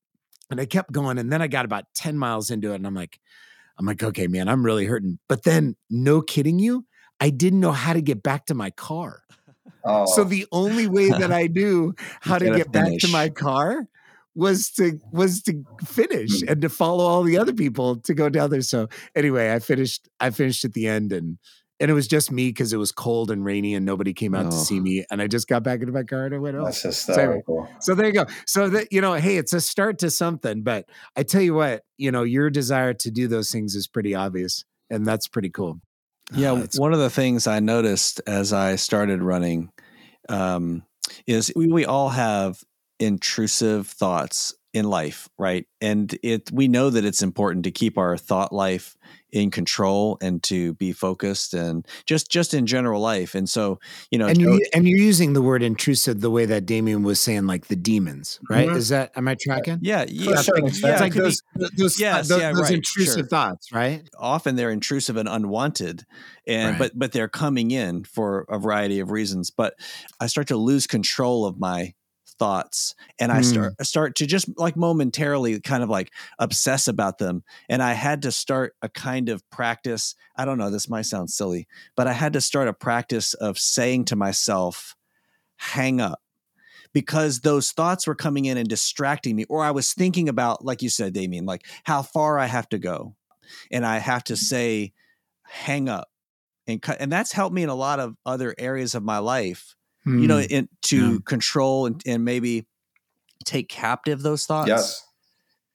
and 0.51 0.61
I 0.61 0.67
kept 0.67 0.93
going, 0.93 1.19
and 1.19 1.33
then 1.33 1.43
I 1.43 1.49
got 1.49 1.65
about 1.65 1.85
10 1.95 2.17
miles 2.17 2.51
into 2.51 2.73
it, 2.73 2.77
and 2.77 2.87
I'm 2.87 2.95
like, 2.95 3.19
I'm 3.79 3.87
like, 3.87 4.03
okay, 4.03 4.27
man, 4.27 4.49
I'm 4.49 4.65
really 4.65 4.87
hurting. 4.87 5.19
But 5.29 5.43
then, 5.43 5.77
no 5.91 6.23
kidding 6.23 6.59
you, 6.59 6.87
I 7.21 7.31
didn't 7.31 7.61
know 7.61 7.73
how 7.73 7.93
to 7.93 8.01
get 8.01 8.23
back 8.23 8.47
to 8.47 8.55
my 8.55 8.71
car. 8.71 9.23
Oh, 9.85 10.07
So 10.07 10.25
the 10.25 10.47
only 10.53 10.87
way 10.87 11.11
that 11.11 11.33
I 11.33 11.49
knew 11.49 11.95
how 12.21 12.39
to 12.39 12.47
get 12.57 12.73
back 12.73 12.99
to 13.01 13.09
my 13.09 13.29
car 13.29 13.87
was 14.35 14.71
to 14.73 15.01
was 15.13 15.43
to 15.43 15.65
finish 15.85 16.43
and 16.43 16.61
to 16.61 16.69
follow 16.69 17.05
all 17.05 17.23
the 17.23 17.39
other 17.39 17.55
people 17.55 17.97
to 18.01 18.15
go 18.15 18.29
down 18.29 18.51
there. 18.51 18.61
So 18.61 18.89
anyway, 19.15 19.53
I 19.53 19.59
finished 19.61 20.09
I 20.21 20.31
finished 20.31 20.65
at 20.65 20.75
the 20.75 20.87
end 20.87 21.13
and 21.13 21.39
and 21.81 21.91
it 21.91 21.95
was 21.95 22.07
just 22.09 22.31
me 22.33 22.49
because 22.49 22.73
it 22.73 22.77
was 22.79 22.91
cold 22.93 23.31
and 23.31 23.45
rainy 23.45 23.75
and 23.75 23.85
nobody 23.85 24.13
came 24.15 24.35
out 24.35 24.51
to 24.51 24.57
Oh. 24.57 24.63
see 24.63 24.81
me. 24.81 25.05
And 25.11 25.21
I 25.21 25.27
just 25.27 25.47
got 25.49 25.63
back 25.63 25.81
into 25.81 25.93
my 25.93 26.05
car 26.05 26.25
and 26.27 26.35
I 26.35 26.39
went, 26.39 26.57
oh. 26.57 26.65
that's 26.65 26.83
hysterical. 26.83 27.69
So 27.81 27.95
there 27.95 28.07
you 28.07 28.13
go. 28.13 28.27
So 28.47 28.69
that 28.71 28.93
you 28.93 29.01
know, 29.01 29.15
hey, 29.15 29.37
it's 29.37 29.53
a 29.53 29.61
start 29.61 29.99
to 30.01 30.11
something. 30.11 30.63
But 30.63 30.89
I 31.17 31.23
tell 31.23 31.43
you 31.43 31.55
what, 31.55 31.83
you 31.99 32.11
know, 32.11 32.23
your 32.23 32.49
desire 32.51 32.95
to 32.95 33.11
do 33.11 33.29
those 33.29 33.51
things 33.51 33.75
is 33.75 33.87
pretty 33.89 34.15
obvious, 34.15 34.65
and 34.91 35.07
that's 35.07 35.29
pretty 35.29 35.51
cool. 35.51 35.81
Yeah, 36.35 36.55
that's- 36.55 36.79
one 36.79 36.93
of 36.93 36.99
the 36.99 37.11
things 37.11 37.47
I 37.47 37.61
noticed 37.61 38.21
as 38.27 38.53
I 38.53 38.77
started 38.77 39.23
running 39.23 39.71
um, 40.29 40.83
is 41.27 41.53
we, 41.55 41.69
we 41.69 41.85
all 41.85 42.09
have 42.09 42.59
intrusive 42.99 43.87
thoughts 43.87 44.55
in 44.77 44.91
life, 44.91 45.27
right? 45.39 45.67
And 45.81 46.15
it 46.23 46.51
we 46.53 46.69
know 46.69 46.91
that 46.91 47.03
it's 47.05 47.23
important 47.23 47.65
to 47.65 47.71
keep 47.71 47.97
our 47.97 48.19
thought 48.19 48.53
life 48.53 48.95
in 49.33 49.51
control 49.51 50.19
and 50.21 50.43
to 50.43 50.75
be 50.75 50.93
focused 50.93 51.55
and 51.55 51.87
just 52.05 52.31
just 52.31 52.53
in 52.53 52.67
general 52.67 53.01
life. 53.01 53.35
And 53.35 53.49
so, 53.49 53.81
you 54.11 54.19
know, 54.19 54.27
and 54.27 54.39
you 54.39 54.61
and 54.75 54.87
you're 54.87 54.99
using 54.99 55.33
the 55.33 55.41
word 55.41 55.63
intrusive 55.63 56.21
the 56.21 56.31
way 56.31 56.45
that 56.45 56.67
Damien 56.67 57.03
was 57.05 57.19
saying, 57.21 57.47
like 57.47 57.69
the 57.69 57.77
demons, 57.77 58.39
right? 58.51 58.69
Mhm. 58.69 58.77
Is 58.77 58.91
that 58.91 59.13
am 59.17 59.29
I 59.29 59.37
tracking? 59.41 59.79
yeah, 59.81 60.05
For 60.05 60.13
yeah, 60.13 60.43
sure. 60.43 60.59
yeah, 60.59 60.67
It's 60.67 60.79
it 60.83 61.01
like 61.01 61.15
those, 61.15 61.41
those, 61.79 61.99
Yes, 61.99 62.29
those, 62.29 62.41
yeah, 62.41 62.53
those 62.53 62.61
right, 62.65 62.75
intrusive 62.75 63.15
sure. 63.21 63.27
thoughts, 63.27 63.73
right? 63.73 64.03
often 64.19 64.57
they're 64.57 64.71
intrusive 64.71 65.17
and 65.17 65.29
unwanted 65.29 66.05
and 66.47 66.73
Right. 66.73 66.79
but 66.79 66.99
but 66.99 67.13
they're 67.13 67.29
coming 67.29 67.71
in 67.71 68.05
for 68.05 68.45
a 68.51 68.59
variety 68.59 69.01
of 69.01 69.11
reasons 69.11 69.51
but 69.51 69.75
i 70.21 70.27
start 70.27 70.47
to 70.49 70.57
lose 70.57 70.87
control 70.87 71.45
of 71.47 71.59
my 71.59 71.93
thoughts 72.39 72.95
and 73.19 73.33
i 73.33 73.37
Hmm. 73.37 73.43
start 73.43 73.87
start 73.87 74.15
to 74.17 74.27
just 74.27 74.49
like 74.59 74.77
momentarily 74.77 75.59
kind 75.61 75.83
of 75.83 75.89
like 75.89 76.11
obsess 76.39 76.87
about 76.89 77.19
them 77.19 77.43
and 77.69 77.83
i 77.83 77.93
had 77.93 78.23
to 78.23 78.33
start 78.33 78.75
a 78.83 78.89
kind 78.89 79.29
of 79.29 79.49
practice 79.51 80.15
i 80.37 80.45
don't 80.45 80.59
know 80.59 80.71
this 80.71 80.89
might 80.89 81.07
sound 81.07 81.31
silly 81.31 81.67
but 81.97 82.07
i 82.07 82.13
had 82.13 82.33
to 82.35 82.41
start 82.41 82.69
a 82.69 82.73
practice 82.73 83.35
of 83.35 83.59
saying 83.59 84.05
to 84.07 84.17
myself 84.17 84.95
hang 85.57 86.01
up 86.01 86.21
because 86.93 87.41
those 87.41 87.73
thoughts 87.73 88.07
were 88.07 88.15
coming 88.15 88.45
in 88.47 88.57
and 88.59 88.69
distracting 88.69 89.37
me 89.37 89.45
or 89.49 89.63
i 89.63 89.71
was 89.71 89.93
thinking 89.95 90.29
about 90.29 90.65
like 90.65 90.83
you 90.83 90.89
said 90.91 91.13
damien 91.13 91.47
like 91.47 91.65
how 91.85 92.03
far 92.03 92.39
i 92.39 92.47
have 92.47 92.69
to 92.69 92.79
go 92.79 93.15
and 93.71 93.85
i 93.87 93.99
have 93.99 94.25
to 94.25 94.37
say 94.37 94.93
hang 95.43 95.89
up 95.89 96.09
and 96.67 96.83
cut 96.83 96.97
and 97.01 97.11
that's 97.13 97.33
helped 97.33 97.55
me 97.55 97.63
in 97.63 97.69
a 97.69 97.75
lot 97.75 98.01
of 98.01 98.17
other 98.27 98.55
areas 98.59 98.95
of 98.95 99.03
my 99.03 99.19
life 99.19 99.75
you 100.07 100.29
know 100.29 100.39
Hmm. 100.39 100.47
in, 100.51 100.69
to 100.83 101.13
Yeah. 101.15 101.19
control 101.25 101.87
and, 101.87 102.01
and 102.07 102.25
maybe 102.25 102.67
take 103.45 103.69
captive 103.69 104.23
those 104.23 104.47
thoughts 104.47 104.69
Yes. 104.69 105.03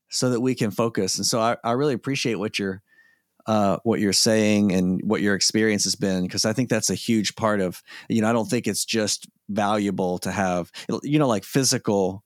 so 0.09 0.29
that 0.29 0.41
we 0.41 0.55
can 0.55 0.71
focus 0.71 1.17
and 1.17 1.25
so 1.25 1.39
i, 1.39 1.55
I 1.63 1.71
really 1.73 1.93
appreciate 1.93 2.35
what 2.35 2.57
you're 2.59 2.81
uh, 3.47 3.77
what 3.83 3.99
you're 3.99 4.13
saying 4.13 4.71
and 4.71 5.01
what 5.03 5.21
your 5.21 5.33
experience 5.33 5.83
has 5.85 5.95
been 5.95 6.23
because 6.23 6.45
i 6.45 6.53
think 6.53 6.69
that's 6.69 6.91
a 6.91 6.95
huge 6.95 7.35
part 7.35 7.59
of 7.59 7.81
you 8.07 8.21
know 8.21 8.29
i 8.29 8.33
don't 8.33 8.45
think 8.49 8.67
it's 8.67 8.85
just 8.85 9.27
valuable 9.49 10.19
to 10.19 10.31
have 10.31 10.71
you 11.03 11.17
know 11.17 11.27
like 11.27 11.43
physical 11.43 12.23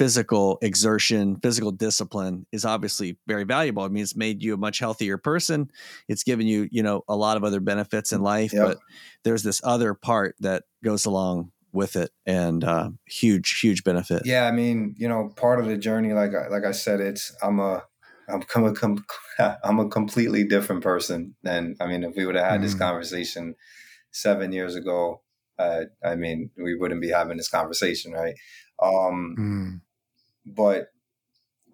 physical 0.00 0.58
exertion 0.62 1.36
physical 1.42 1.70
discipline 1.70 2.46
is 2.52 2.64
obviously 2.64 3.18
very 3.26 3.44
valuable 3.44 3.82
i 3.82 3.88
mean 3.88 4.02
it's 4.02 4.16
made 4.16 4.42
you 4.42 4.54
a 4.54 4.56
much 4.56 4.78
healthier 4.78 5.18
person 5.18 5.70
it's 6.08 6.24
given 6.24 6.46
you 6.46 6.66
you 6.72 6.82
know 6.82 7.02
a 7.06 7.14
lot 7.14 7.36
of 7.36 7.44
other 7.44 7.60
benefits 7.60 8.10
in 8.10 8.22
life 8.22 8.50
Yep. 8.54 8.66
but 8.66 8.78
there's 9.24 9.42
this 9.42 9.60
other 9.62 9.92
part 9.92 10.36
that 10.40 10.62
goes 10.82 11.04
along 11.04 11.52
with 11.72 11.96
it 11.96 12.10
and 12.24 12.64
uh, 12.64 12.88
huge 13.04 13.60
huge 13.60 13.84
benefit 13.84 14.22
Yeah, 14.24 14.44
I 14.48 14.52
mean, 14.52 14.94
you 14.96 15.06
know, 15.06 15.28
part 15.36 15.60
of 15.60 15.66
the 15.66 15.76
journey, 15.76 16.12
like 16.14 16.32
I, 16.34 16.48
like 16.48 16.64
I 16.64 16.72
said, 16.72 16.98
it's 17.00 17.24
I'm 17.42 17.60
a 17.60 17.84
I'm 18.32 18.42
com- 18.42 18.64
a 18.64 18.72
com- 18.72 19.04
I'm 19.66 19.78
a 19.78 19.88
completely 19.88 20.42
different 20.44 20.82
person 20.82 21.34
than 21.42 21.76
I 21.78 21.86
mean, 21.86 22.02
if 22.04 22.16
we 22.16 22.24
would 22.26 22.36
have 22.36 22.50
had 22.52 22.62
this 22.62 22.74
Mm. 22.74 22.78
conversation 22.86 23.54
seven 24.12 24.50
years 24.52 24.74
ago, 24.74 25.20
uh, 25.58 25.82
I 26.02 26.16
mean, 26.16 26.50
we 26.56 26.74
wouldn't 26.74 27.02
be 27.02 27.10
having 27.10 27.36
this 27.36 27.50
conversation, 27.50 28.12
right? 28.12 28.34
Um, 28.82 29.34
Hmm. 29.36 29.68
But 30.46 30.88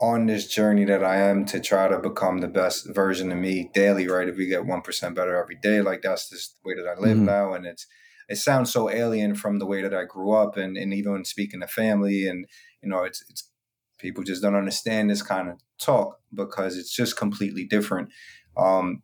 on 0.01 0.27
this 0.27 0.47
journey 0.47 0.85
that 0.85 1.03
I 1.03 1.17
am 1.17 1.45
to 1.47 1.61
try 1.61 1.89
to 1.89 1.99
become 1.99 2.39
the 2.39 2.49
best 2.49 2.87
version 2.95 3.33
of 3.33 3.39
me 3.39 3.71
daily, 3.73 4.07
right? 4.09 4.29
If 4.29 4.37
we 4.37 4.47
get 4.47 4.67
one 4.67 4.83
percent 4.83 5.15
better 5.15 5.37
every 5.41 5.57
day, 5.57 5.81
like 5.81 6.03
that's 6.03 6.29
just 6.29 6.57
the 6.63 6.69
way 6.69 6.75
that 6.77 6.87
I 6.89 7.01
live 7.01 7.19
Mhm. 7.19 7.25
now, 7.25 7.55
and 7.55 7.67
it's 7.67 7.87
it 8.29 8.37
sounds 8.37 8.73
so 8.73 8.91
alien 8.91 9.35
from 9.37 9.59
the 9.59 9.67
way 9.67 9.83
that 9.83 9.95
I 9.95 10.05
grew 10.05 10.33
up, 10.33 10.57
and 10.57 10.77
and 10.77 10.93
even 10.93 11.25
speaking 11.25 11.61
to 11.61 11.67
family, 11.67 12.27
and 12.29 12.47
you 12.83 12.89
know, 12.91 13.05
it's 13.05 13.25
it's 13.31 13.51
people 13.99 14.23
just 14.23 14.43
don't 14.43 14.55
understand 14.55 15.09
this 15.09 15.23
kind 15.23 15.49
of 15.49 15.59
talk 15.79 16.21
because 16.35 16.77
it's 16.77 16.95
just 16.95 17.17
completely 17.17 17.65
different. 17.65 18.11
Um, 18.57 19.03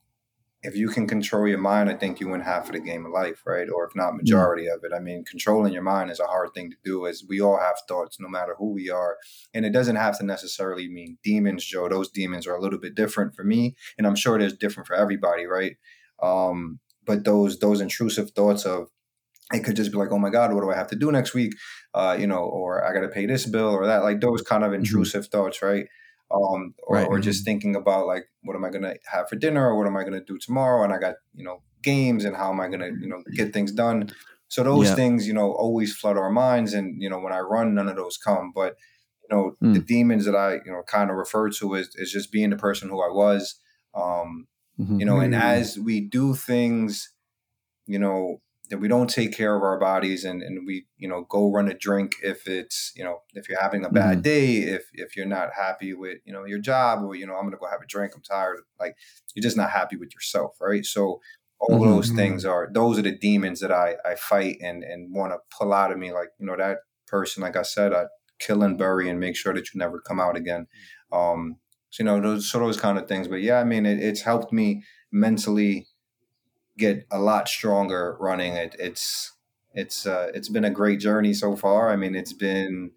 if 0.63 0.77
you 0.77 0.89
can 0.89 1.09
control 1.09 1.49
your 1.49 1.59
mind, 1.59 1.91
I 1.91 1.95
think 1.95 2.21
you 2.21 2.29
win 2.29 2.41
half 2.41 2.67
of 2.67 2.73
the 2.73 2.81
game 2.81 3.05
of 3.05 3.13
life, 3.13 3.43
right? 3.45 3.69
Or 3.69 3.85
if 3.85 3.97
not 3.97 4.15
majority 4.15 4.69
of 4.69 4.85
it. 4.85 4.93
I 4.95 5.01
mean, 5.01 5.25
controlling 5.25 5.73
your 5.73 5.83
mind 5.83 6.11
is 6.11 6.21
a 6.21 6.27
hard 6.27 6.55
thing 6.55 6.71
to 6.71 6.77
do 6.85 7.07
as 7.07 7.25
we 7.29 7.41
all 7.41 7.59
have 7.59 7.75
thoughts, 7.89 8.19
no 8.21 8.29
matter 8.29 8.55
who 8.57 8.71
we 8.71 8.89
are. 8.89 9.17
And 9.53 9.67
it 9.67 9.71
doesn't 9.71 9.97
have 9.97 10.19
to 10.19 10.25
necessarily 10.25 10.89
mean 10.89 11.19
demons, 11.25 11.65
Joe. 11.65 11.89
Those 11.89 12.11
demons 12.11 12.47
are 12.47 12.55
a 12.55 12.61
little 12.61 12.79
bit 12.79 12.95
different 12.95 13.35
for 13.35 13.43
me. 13.43 13.75
And 13.99 14.07
I'm 14.07 14.15
sure 14.15 14.39
there's 14.39 14.57
different 14.57 14.87
for 14.87 14.95
everybody, 14.95 15.47
right? 15.47 15.77
Um, 16.23 16.79
but 17.05 17.25
those 17.25 17.59
those 17.59 17.81
intrusive 17.81 18.31
thoughts 18.31 18.65
of 18.65 18.89
it 19.53 19.65
could 19.65 19.77
just 19.77 19.91
be 19.91 19.99
like, 19.99 20.13
oh 20.13 20.19
my 20.19 20.31
God, 20.31 20.53
what 20.55 20.63
do 20.63 20.71
I 20.71 20.77
have 20.77 20.89
to 20.89 20.97
do 20.97 21.11
next 21.11 21.35
week? 21.35 21.55
Uh, 21.93 22.17
you 22.19 22.27
know, 22.27 22.39
or 22.39 22.85
I 22.85 22.95
gotta 22.95 23.09
pay 23.09 23.27
this 23.27 23.47
bill 23.47 23.71
or 23.71 23.87
that, 23.87 24.05
like 24.05 24.21
those 24.21 24.43
kind 24.43 24.65
of 24.65 24.73
intrusive 24.73 25.27
thoughts, 25.27 25.61
right? 25.61 25.87
Um, 26.33 26.75
or, 26.85 26.99
Right. 26.99 27.05
or 27.05 27.19
just 27.21 27.45
thinking 27.45 27.77
about 27.77 28.07
like 28.07 28.25
what 28.43 28.57
am 28.57 28.65
I 28.65 28.71
gonna 28.71 28.95
have 29.11 29.29
for 29.29 29.37
dinner 29.37 29.69
or 29.69 29.77
what 29.77 29.87
am 29.87 29.97
I 29.97 30.05
gonna 30.05 30.25
do 30.25 30.39
tomorrow? 30.39 30.83
And 30.85 30.93
I 30.93 30.99
got, 30.99 31.17
you 31.35 31.45
know, 31.45 31.63
games 31.83 32.25
and 32.25 32.37
how 32.37 32.51
am 32.51 32.61
I 32.61 32.69
gonna, 32.69 32.91
you 32.99 33.09
know, 33.09 33.23
get 33.35 33.53
things 33.53 33.73
done. 33.73 34.11
So 34.49 34.63
those 34.63 34.93
Yeah. 34.93 34.95
things, 34.95 35.27
you 35.27 35.35
know, 35.35 35.53
always 35.53 35.95
flood 35.97 36.17
our 36.17 36.31
minds. 36.31 36.75
And, 36.75 37.03
you 37.03 37.11
know, 37.11 37.19
when 37.19 37.33
I 37.33 37.41
run, 37.41 37.75
none 37.75 37.89
of 37.89 37.97
those 37.97 38.17
come. 38.17 38.53
But, 38.55 38.77
you 39.23 39.37
know, 39.37 39.57
the 39.73 39.81
Mm. 39.81 39.87
demons 39.87 40.25
that 40.27 40.37
I, 40.37 40.55
you 40.65 40.73
know, 40.73 40.83
kind 40.87 41.11
of 41.11 41.17
refer 41.17 41.51
to 41.51 41.75
is, 41.75 41.95
is 41.97 42.13
just 42.13 42.33
being 42.33 42.51
the 42.51 42.57
person 42.57 42.89
who 42.89 43.03
I 43.03 43.09
was. 43.13 43.59
Um, 43.95 44.47
Mhm. 44.79 44.99
you 44.99 45.07
know, 45.07 45.21
and 45.21 45.35
Mm. 45.35 45.39
as 45.43 45.79
we 45.79 46.01
do 46.01 46.35
things, 46.35 47.13
you 47.87 47.99
know, 47.99 48.41
that 48.73 48.79
we 48.79 48.89
don't 48.89 49.11
take 49.11 49.33
care 49.37 49.57
of 49.57 49.63
our 49.63 49.79
bodies 49.79 50.25
and, 50.25 50.43
and 50.43 50.67
we, 50.67 50.89
you 50.97 51.09
know, 51.09 51.25
go 51.31 51.53
run 51.53 51.69
a 51.69 51.75
drink 51.75 52.15
if 52.25 52.49
it's, 52.49 52.93
you 52.97 53.05
know, 53.05 53.21
if 53.35 53.49
you're 53.49 53.63
having 53.63 53.85
a 53.85 53.91
bad 53.91 54.23
Mhm. 54.23 54.25
day, 54.25 54.57
if 54.63 54.87
if 54.95 55.17
you're 55.17 55.27
not 55.27 55.51
happy 55.55 55.95
with, 55.95 56.19
you 56.25 56.33
know, 56.33 56.47
your 56.47 56.61
job 56.61 57.05
or, 57.05 57.15
you 57.15 57.27
know, 57.27 57.37
I'm 57.37 57.45
gonna 57.45 57.59
go 57.59 57.69
have 57.69 57.83
a 57.83 57.87
drink, 57.87 58.15
I'm 58.17 58.23
tired, 58.23 58.61
like 58.81 58.97
you're 59.37 59.45
just 59.45 59.59
not 59.59 59.71
happy 59.71 59.97
with 59.97 60.15
yourself, 60.15 60.57
right? 60.61 60.85
So 60.87 61.21
all 61.61 61.85
Mhm. 61.85 61.93
those 61.95 62.11
things 62.13 62.45
are 62.45 62.69
those 62.73 62.99
are 62.99 63.03
the 63.03 63.17
demons 63.17 63.61
that 63.61 63.73
I 63.73 63.97
I 64.05 64.17
fight 64.17 64.59
and 64.63 64.83
and 64.83 65.15
want 65.15 65.33
to 65.33 65.39
pull 65.57 65.73
out 65.73 65.93
of 65.93 65.99
me. 65.99 66.13
Like, 66.13 66.31
you 66.41 66.47
know, 66.47 66.57
that 66.57 66.79
person, 67.07 67.43
like 67.43 67.57
I 67.57 67.63
said, 67.63 67.93
I 67.93 68.07
kill 68.41 68.63
and 68.65 68.77
bury 68.79 69.09
and 69.09 69.21
make 69.21 69.37
sure 69.37 69.55
that 69.55 69.73
you 69.73 69.79
never 69.79 70.01
come 70.01 70.21
out 70.21 70.37
again. 70.37 70.67
Um 71.13 71.59
so, 71.91 72.03
you 72.03 72.07
know, 72.07 72.21
those 72.21 72.51
so 72.51 72.59
those 72.59 72.81
kind 72.81 72.99
of 72.99 73.07
things. 73.09 73.29
But 73.29 73.43
yeah, 73.43 73.61
I 73.61 73.65
mean 73.65 73.87
it, 73.87 74.01
it's 74.03 74.23
helped 74.23 74.53
me 74.53 74.83
mentally 75.13 75.87
get 76.79 77.07
a 77.11 77.19
lot 77.19 77.49
stronger 77.49 78.17
running. 78.21 78.55
It, 78.55 78.77
it's 78.79 79.33
it's 79.75 80.07
uh, 80.07 80.31
it's 80.35 80.49
been 80.49 80.65
a 80.65 80.71
great 80.71 81.01
journey 81.01 81.35
so 81.35 81.57
far. 81.57 81.91
I 81.91 81.97
mean, 81.97 82.15
it's 82.15 82.33
been 82.33 82.93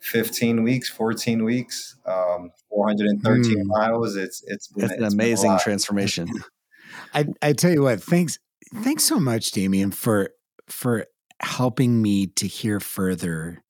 15 0.00 0.62
weeks, 0.62 0.88
14 0.88 1.44
weeks, 1.44 1.96
um, 2.06 2.50
413 2.70 3.62
Hmm. 3.62 3.68
miles. 3.68 4.16
It's 4.16 4.42
it's 4.46 4.68
been, 4.68 4.84
it's 4.84 4.94
an 4.94 5.04
it's 5.04 5.14
been 5.14 5.20
amazing 5.20 5.58
transformation 5.58 6.28
I 7.14 7.26
I 7.42 7.52
tell 7.52 7.72
you 7.72 7.82
what, 7.82 8.02
thanks 8.02 8.38
thanks 8.82 9.04
so 9.04 9.18
much, 9.18 9.50
Damien, 9.52 9.90
for 9.90 10.30
for 10.68 11.06
helping 11.40 12.00
me 12.00 12.26
to 12.28 12.46
hear 12.46 12.80
further 12.80 13.62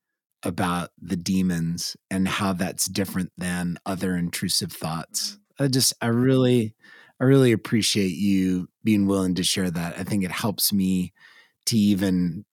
about 0.43 0.91
the 1.01 1.17
demons 1.17 1.97
and 2.11 2.29
how 2.29 2.53
that's 2.53 2.87
different 2.87 3.33
than 3.39 3.79
other 3.87 4.17
intrusive 4.17 4.73
thoughts. 4.73 5.39
I 5.59 5.69
just 5.69 5.95
I 6.01 6.07
really 6.09 6.75
I 7.21 7.25
really 7.25 7.53
appreciate 7.53 8.17
you 8.17 8.69
being 8.83 9.07
willing 9.07 9.35
to 9.37 9.45
share 9.45 9.71
that. 9.71 9.99
I 9.99 10.05
think 10.05 10.25
it 10.25 10.31
helps 10.33 10.73
me 10.73 11.13
to 11.67 11.77
even 11.77 12.45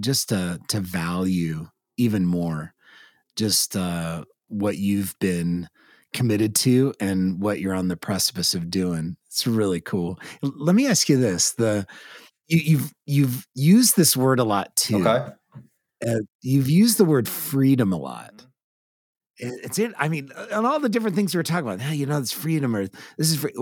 just 0.00 0.28
to 0.30 0.60
to 0.68 0.80
value 0.80 1.68
even 1.96 2.24
more 2.24 2.72
just 3.36 3.76
uh 3.76 4.24
what 4.48 4.78
you've 4.78 5.18
been 5.20 5.68
committed 6.12 6.54
to 6.54 6.94
and 7.00 7.40
what 7.40 7.60
you're 7.60 7.74
on 7.74 7.88
the 7.88 7.96
precipice 7.96 8.54
of 8.54 8.70
doing. 8.70 9.16
It's 9.26 9.46
really 9.46 9.80
cool. 9.80 10.18
Let 10.42 10.74
me 10.74 10.86
ask 10.86 11.08
you 11.08 11.18
this: 11.18 11.52
the 11.52 11.86
you, 12.48 12.58
you've 12.58 12.92
you've 13.06 13.46
used 13.54 13.96
this 13.96 14.16
word 14.16 14.40
a 14.40 14.44
lot 14.44 14.74
too. 14.76 15.06
Okay. 15.06 15.32
Uh, 16.06 16.20
you've 16.42 16.70
used 16.70 16.98
the 16.98 17.04
word 17.04 17.28
freedom 17.28 17.92
a 17.92 17.98
lot. 17.98 18.46
It- 19.38 19.60
It's 19.64 19.78
in. 19.78 19.94
I 19.98 20.08
mean, 20.08 20.30
on 20.52 20.66
all 20.66 20.80
the 20.80 20.88
different 20.88 21.16
things 21.16 21.34
we 21.34 21.38
we're 21.38 21.42
talking 21.44 21.66
about. 21.68 21.80
Hey, 21.80 21.94
you 21.94 22.06
know, 22.06 22.20
this 22.20 22.32
freedom 22.32 22.74
or 22.74 22.86
this 23.16 23.30
is 23.30 23.36
free. 23.36 23.52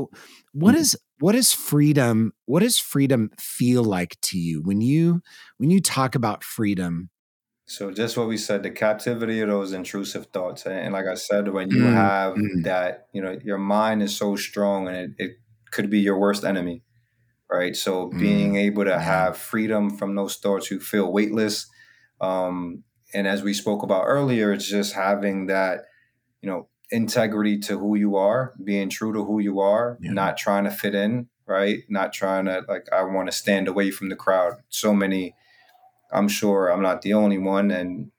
What 0.52 0.74
Mhm. 0.74 0.80
is 0.80 0.96
what 1.18 1.34
is 1.34 1.52
freedom? 1.52 2.32
What 2.46 2.60
does 2.60 2.78
freedom 2.78 3.30
feel 3.38 3.84
like 3.84 4.18
to 4.22 4.38
you 4.38 4.62
when 4.62 4.80
you 4.80 5.22
when 5.58 5.70
you 5.70 5.80
talk 5.80 6.14
about 6.14 6.44
freedom? 6.44 7.10
So 7.66 7.90
just 7.90 8.16
what 8.16 8.28
we 8.28 8.36
said, 8.36 8.62
the 8.62 8.70
captivity 8.70 9.40
of 9.40 9.48
those 9.48 9.72
intrusive 9.72 10.26
thoughts, 10.26 10.66
and, 10.66 10.92
like 10.92 11.06
I 11.10 11.14
said, 11.14 11.48
when 11.48 11.70
you 11.70 11.82
Mm, 11.82 11.94
have 11.94 12.32
mm. 12.36 12.62
that, 12.62 13.08
you 13.12 13.20
know, 13.20 13.36
your 13.42 13.58
mind 13.58 14.02
is 14.02 14.16
so 14.16 14.36
strong, 14.36 14.86
and 14.86 14.96
it, 14.96 15.10
it 15.18 15.30
could 15.72 15.90
be 15.90 15.98
your 15.98 16.18
worst 16.18 16.44
enemy, 16.44 16.84
right? 17.50 17.76
So 17.76 18.08
being 18.18 18.56
able 18.56 18.84
to 18.84 18.98
have 19.00 19.36
freedom 19.38 19.96
from 19.98 20.14
those 20.16 20.36
thoughts, 20.36 20.70
you 20.70 20.80
feel 20.80 21.12
weightless, 21.12 21.66
um, 22.20 22.84
and 23.14 23.26
as 23.26 23.42
we 23.42 23.54
spoke 23.54 23.82
about 23.82 24.04
earlier, 24.04 24.52
it's 24.52 24.68
just 24.68 24.94
having 24.94 25.46
that, 25.46 25.84
you 26.40 26.48
know, 26.48 26.68
integrity 26.90 27.58
to 27.58 27.78
who 27.78 27.96
you 27.96 28.16
are, 28.16 28.54
being 28.62 28.88
true 28.88 29.12
to 29.12 29.24
who 29.24 29.40
you 29.40 29.60
are, 29.60 29.98
Yeah. 30.00 30.12
not 30.12 30.36
trying 30.36 30.64
to 30.64 30.70
fit 30.70 30.94
in, 30.94 31.28
right? 31.46 31.80
Not 31.88 32.12
trying 32.12 32.46
to 32.46 32.64
like 32.68 32.86
I 32.92 33.02
want 33.02 33.28
to 33.28 33.32
stand 33.36 33.68
away 33.68 33.90
from 33.90 34.08
the 34.08 34.16
crowd. 34.16 34.54
So 34.68 34.94
many 34.94 35.34
I'm 36.12 36.28
sure 36.28 36.68
I'm 36.68 36.82
not 36.82 37.02
the 37.02 37.14
only 37.14 37.38
one. 37.38 37.70
And, 37.70 38.12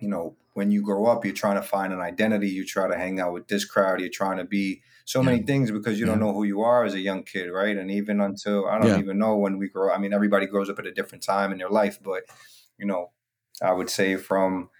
you 0.00 0.08
know, 0.08 0.36
when 0.54 0.70
you 0.70 0.82
grow 0.82 1.06
up, 1.06 1.24
you're 1.24 1.34
trying 1.34 1.56
to 1.56 1.62
find 1.62 1.92
an 1.92 2.00
identity. 2.00 2.48
You 2.48 2.64
try 2.64 2.88
to 2.88 2.96
hang 2.96 3.20
out 3.20 3.32
with 3.32 3.48
this 3.48 3.64
crowd. 3.64 4.00
You're 4.00 4.08
trying 4.10 4.38
to 4.38 4.44
be 4.44 4.82
so 5.04 5.22
many 5.22 5.42
things 5.42 5.70
because 5.70 5.98
you 6.00 6.06
don't 6.06 6.20
know 6.20 6.32
who 6.32 6.44
you 6.44 6.62
are 6.62 6.84
as 6.84 6.94
a 6.94 7.00
young 7.00 7.22
kid, 7.22 7.48
right? 7.50 7.76
And 7.76 7.90
even 7.90 8.20
until 8.20 8.66
I 8.68 8.78
don't 8.78 8.88
Yeah. 8.88 8.98
even 8.98 9.18
know 9.18 9.36
when 9.36 9.58
we 9.58 9.68
grow. 9.68 9.92
I 9.92 9.98
mean, 9.98 10.12
everybody 10.12 10.46
grows 10.46 10.68
up 10.68 10.78
at 10.78 10.86
a 10.86 10.92
different 10.92 11.24
time 11.24 11.52
in 11.52 11.58
their 11.58 11.70
life, 11.70 11.98
but 12.02 12.24
you 12.78 12.86
know, 12.86 13.12
I 13.62 13.72
would 13.72 13.90
say 13.90 14.16
from 14.16 14.70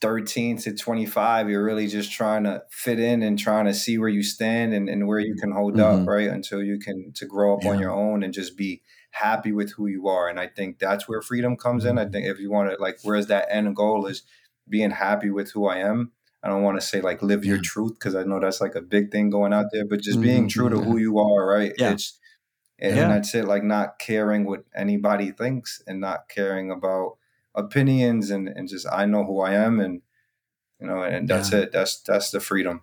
13 0.00 0.58
to 0.58 0.74
25, 0.76 1.48
you're 1.48 1.64
really 1.64 1.86
just 1.86 2.12
trying 2.12 2.44
to 2.44 2.62
fit 2.70 3.00
in 3.00 3.22
and 3.22 3.38
trying 3.38 3.64
to 3.64 3.72
see 3.74 3.96
where 3.98 4.08
you 4.10 4.22
stand 4.22 4.74
and, 4.74 4.88
and 4.88 5.06
where 5.08 5.18
you 5.18 5.34
can 5.40 5.52
hold 5.52 5.80
up, 5.80 6.00
Mhm. 6.00 6.06
right? 6.06 6.28
Until 6.28 6.62
you 6.62 6.78
can 6.78 7.12
to 7.14 7.24
grow 7.26 7.54
up 7.56 7.64
on 7.64 7.78
your 7.78 7.90
own 7.92 8.22
and 8.22 8.32
just 8.34 8.56
be 8.56 8.82
happy 9.12 9.52
with 9.52 9.72
who 9.72 9.86
you 9.86 10.06
are. 10.08 10.28
And 10.28 10.38
I 10.38 10.48
think 10.48 10.78
that's 10.78 11.08
where 11.08 11.22
freedom 11.22 11.56
comes 11.56 11.86
in. 11.86 11.96
I 11.98 12.04
think 12.06 12.26
if 12.26 12.38
you 12.38 12.50
want 12.50 12.70
to 12.70 12.76
like 12.80 12.98
where's 13.02 13.28
that 13.28 13.46
end 13.50 13.74
goal 13.74 14.06
is 14.06 14.22
being 14.68 14.90
happy 14.90 15.30
with 15.30 15.52
who 15.52 15.66
I 15.66 15.78
am. 15.78 16.12
I 16.42 16.48
don't 16.48 16.62
want 16.62 16.78
to 16.78 16.86
say 16.86 17.00
like 17.00 17.22
live 17.22 17.44
your 17.44 17.58
truth 17.60 17.94
because 17.94 18.14
I 18.14 18.22
know 18.24 18.38
that's 18.38 18.60
like 18.60 18.74
a 18.74 18.82
big 18.82 19.10
thing 19.10 19.30
going 19.30 19.54
out 19.54 19.66
there, 19.72 19.86
but 19.86 20.00
just 20.02 20.20
being 20.20 20.44
Mhm. 20.44 20.50
true 20.50 20.68
to 20.68 20.76
who 20.76 20.98
you 20.98 21.18
are, 21.18 21.46
right? 21.46 21.72
Yeah. 21.78 21.92
It's 21.92 22.18
and 22.78 22.94
Yeah. 22.94 23.08
that's 23.08 23.34
it, 23.34 23.46
like 23.46 23.64
not 23.64 23.98
caring 23.98 24.44
what 24.44 24.64
anybody 24.74 25.30
thinks 25.32 25.82
and 25.86 25.98
not 26.00 26.28
caring 26.28 26.70
about 26.70 27.16
opinions 27.56 28.30
and, 28.30 28.48
and 28.48 28.68
just 28.68 28.86
I 28.92 29.06
know 29.06 29.24
who 29.24 29.40
I 29.40 29.54
am 29.54 29.80
and 29.80 30.02
you 30.80 30.86
know, 30.86 31.02
and 31.02 31.26
that's 31.26 31.52
Yeah. 31.52 31.60
it. 31.60 31.72
That's 31.72 32.02
that's 32.02 32.30
the 32.30 32.40
freedom. 32.40 32.82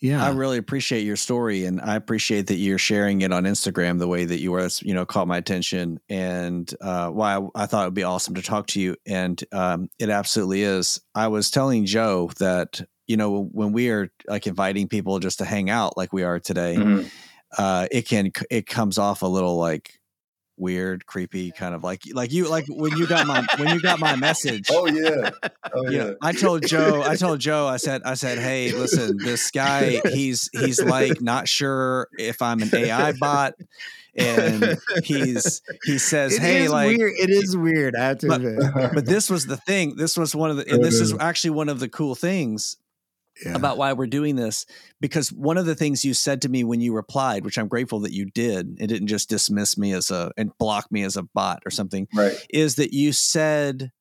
Yeah. 0.00 0.24
I 0.24 0.30
really 0.30 0.58
appreciate 0.58 1.00
your 1.00 1.16
story, 1.16 1.64
and 1.64 1.80
I 1.80 1.96
appreciate 1.96 2.46
that 2.48 2.54
you're 2.56 2.78
sharing 2.78 3.22
it 3.22 3.32
on 3.32 3.42
Instagram 3.44 3.98
the 3.98 4.06
way 4.06 4.24
that 4.26 4.38
you 4.38 4.52
were. 4.52 4.62
That's 4.62 4.80
you 4.82 4.94
know 4.94 5.04
caught 5.04 5.26
my 5.26 5.38
attention, 5.38 5.98
and 6.08 6.72
uh, 6.80 7.08
why 7.10 7.36
I, 7.36 7.46
I 7.56 7.66
thought 7.66 7.82
it 7.82 7.86
would 7.88 7.94
be 7.94 8.04
awesome 8.04 8.34
to 8.34 8.42
talk 8.42 8.68
to 8.68 8.80
you, 8.80 8.94
and 9.06 9.42
um, 9.50 9.88
it 9.98 10.08
absolutely 10.08 10.62
is. 10.62 11.00
I 11.16 11.26
was 11.26 11.50
telling 11.50 11.84
Joe 11.84 12.30
that 12.38 12.80
you 13.08 13.16
know 13.16 13.48
when 13.50 13.72
we 13.72 13.88
are 13.90 14.08
like 14.28 14.46
inviting 14.46 14.86
people 14.86 15.18
just 15.18 15.38
to 15.38 15.44
hang 15.44 15.68
out, 15.68 15.96
like 15.96 16.12
we 16.12 16.22
are 16.22 16.38
today, 16.38 16.76
Mhm. 16.76 17.10
uh, 17.56 17.88
it 17.90 18.06
can 18.06 18.30
it 18.50 18.68
comes 18.68 18.98
off 18.98 19.22
a 19.22 19.26
little 19.26 19.56
like 19.56 19.97
weird, 20.58 21.06
creepy, 21.06 21.50
kind 21.50 21.74
of 21.74 21.82
like 21.84 22.02
like 22.12 22.32
you 22.32 22.48
like 22.48 22.66
when 22.68 22.96
you 22.96 23.06
got 23.06 23.26
my 23.26 23.46
when 23.56 23.68
you 23.74 23.80
got 23.80 23.98
my 23.98 24.16
message. 24.16 24.68
Oh 24.70 24.86
yeah. 24.86 25.30
Oh 25.74 25.88
yeah. 25.90 25.98
know, 26.04 26.16
I 26.22 26.32
told 26.32 26.66
Joe, 26.66 27.02
I 27.02 27.16
told 27.16 27.40
Joe, 27.40 27.66
I 27.66 27.76
said, 27.76 28.02
I 28.04 28.14
said, 28.14 28.38
hey, 28.38 28.72
listen, 28.72 29.16
this 29.18 29.50
guy, 29.50 30.00
he's 30.12 30.48
he's 30.52 30.82
like 30.82 31.20
not 31.20 31.48
sure 31.48 32.08
if 32.18 32.42
I'm 32.42 32.62
an 32.62 32.74
AI 32.74 33.12
bot, 33.12 33.54
and 34.16 34.78
he's 35.04 35.62
he 35.84 35.98
says, 35.98 36.34
It 36.34 36.42
hey, 36.42 36.68
like, 36.68 36.96
weird. 36.96 37.12
It 37.18 37.30
is 37.30 37.56
weird. 37.56 37.94
I 37.96 38.04
have 38.06 38.18
to 38.18 38.28
But- 38.28 38.40
admit. 38.40 38.90
but 38.94 39.06
this 39.06 39.30
was 39.30 39.46
the 39.46 39.56
thing. 39.56 39.96
This 39.96 40.16
was 40.16 40.34
one 40.34 40.50
of 40.50 40.56
the, 40.56 40.68
and 40.70 40.84
this 40.84 41.00
is 41.00 41.14
actually 41.18 41.50
one 41.50 41.68
of 41.68 41.80
the 41.80 41.88
cool 41.88 42.14
things 42.14 42.76
Yeah. 43.44 43.54
about 43.54 43.78
why 43.78 43.92
we're 43.92 44.06
doing 44.06 44.34
this 44.36 44.66
because 45.00 45.30
one 45.30 45.58
of 45.58 45.66
the 45.66 45.74
things 45.76 46.04
you 46.04 46.12
said 46.12 46.42
to 46.42 46.48
me 46.48 46.64
when 46.64 46.80
you 46.80 46.92
replied, 46.92 47.44
which 47.44 47.56
I'm 47.56 47.68
grateful 47.68 48.00
that 48.00 48.12
you 48.12 48.26
did, 48.26 48.76
it 48.80 48.88
didn't 48.88 49.08
just 49.08 49.28
dismiss 49.28 49.78
me 49.78 49.92
as 49.92 50.10
a 50.10 50.32
and 50.36 50.50
block 50.58 50.90
me 50.90 51.02
as 51.04 51.16
a 51.16 51.22
bot 51.22 51.62
or 51.64 51.70
something, 51.70 52.08
right. 52.14 52.34
is 52.50 52.76
that 52.76 52.92
you 52.92 53.12
said 53.12 53.92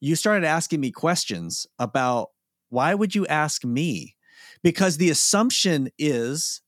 you 0.00 0.16
started 0.16 0.44
asking 0.44 0.80
me 0.80 0.90
questions 0.90 1.66
about 1.78 2.30
why 2.70 2.92
would 2.94 3.14
you 3.14 3.26
ask 3.26 3.64
me? 3.64 4.16
Because 4.64 4.96
the 4.96 5.10
assumption 5.10 5.90
is 5.98 6.60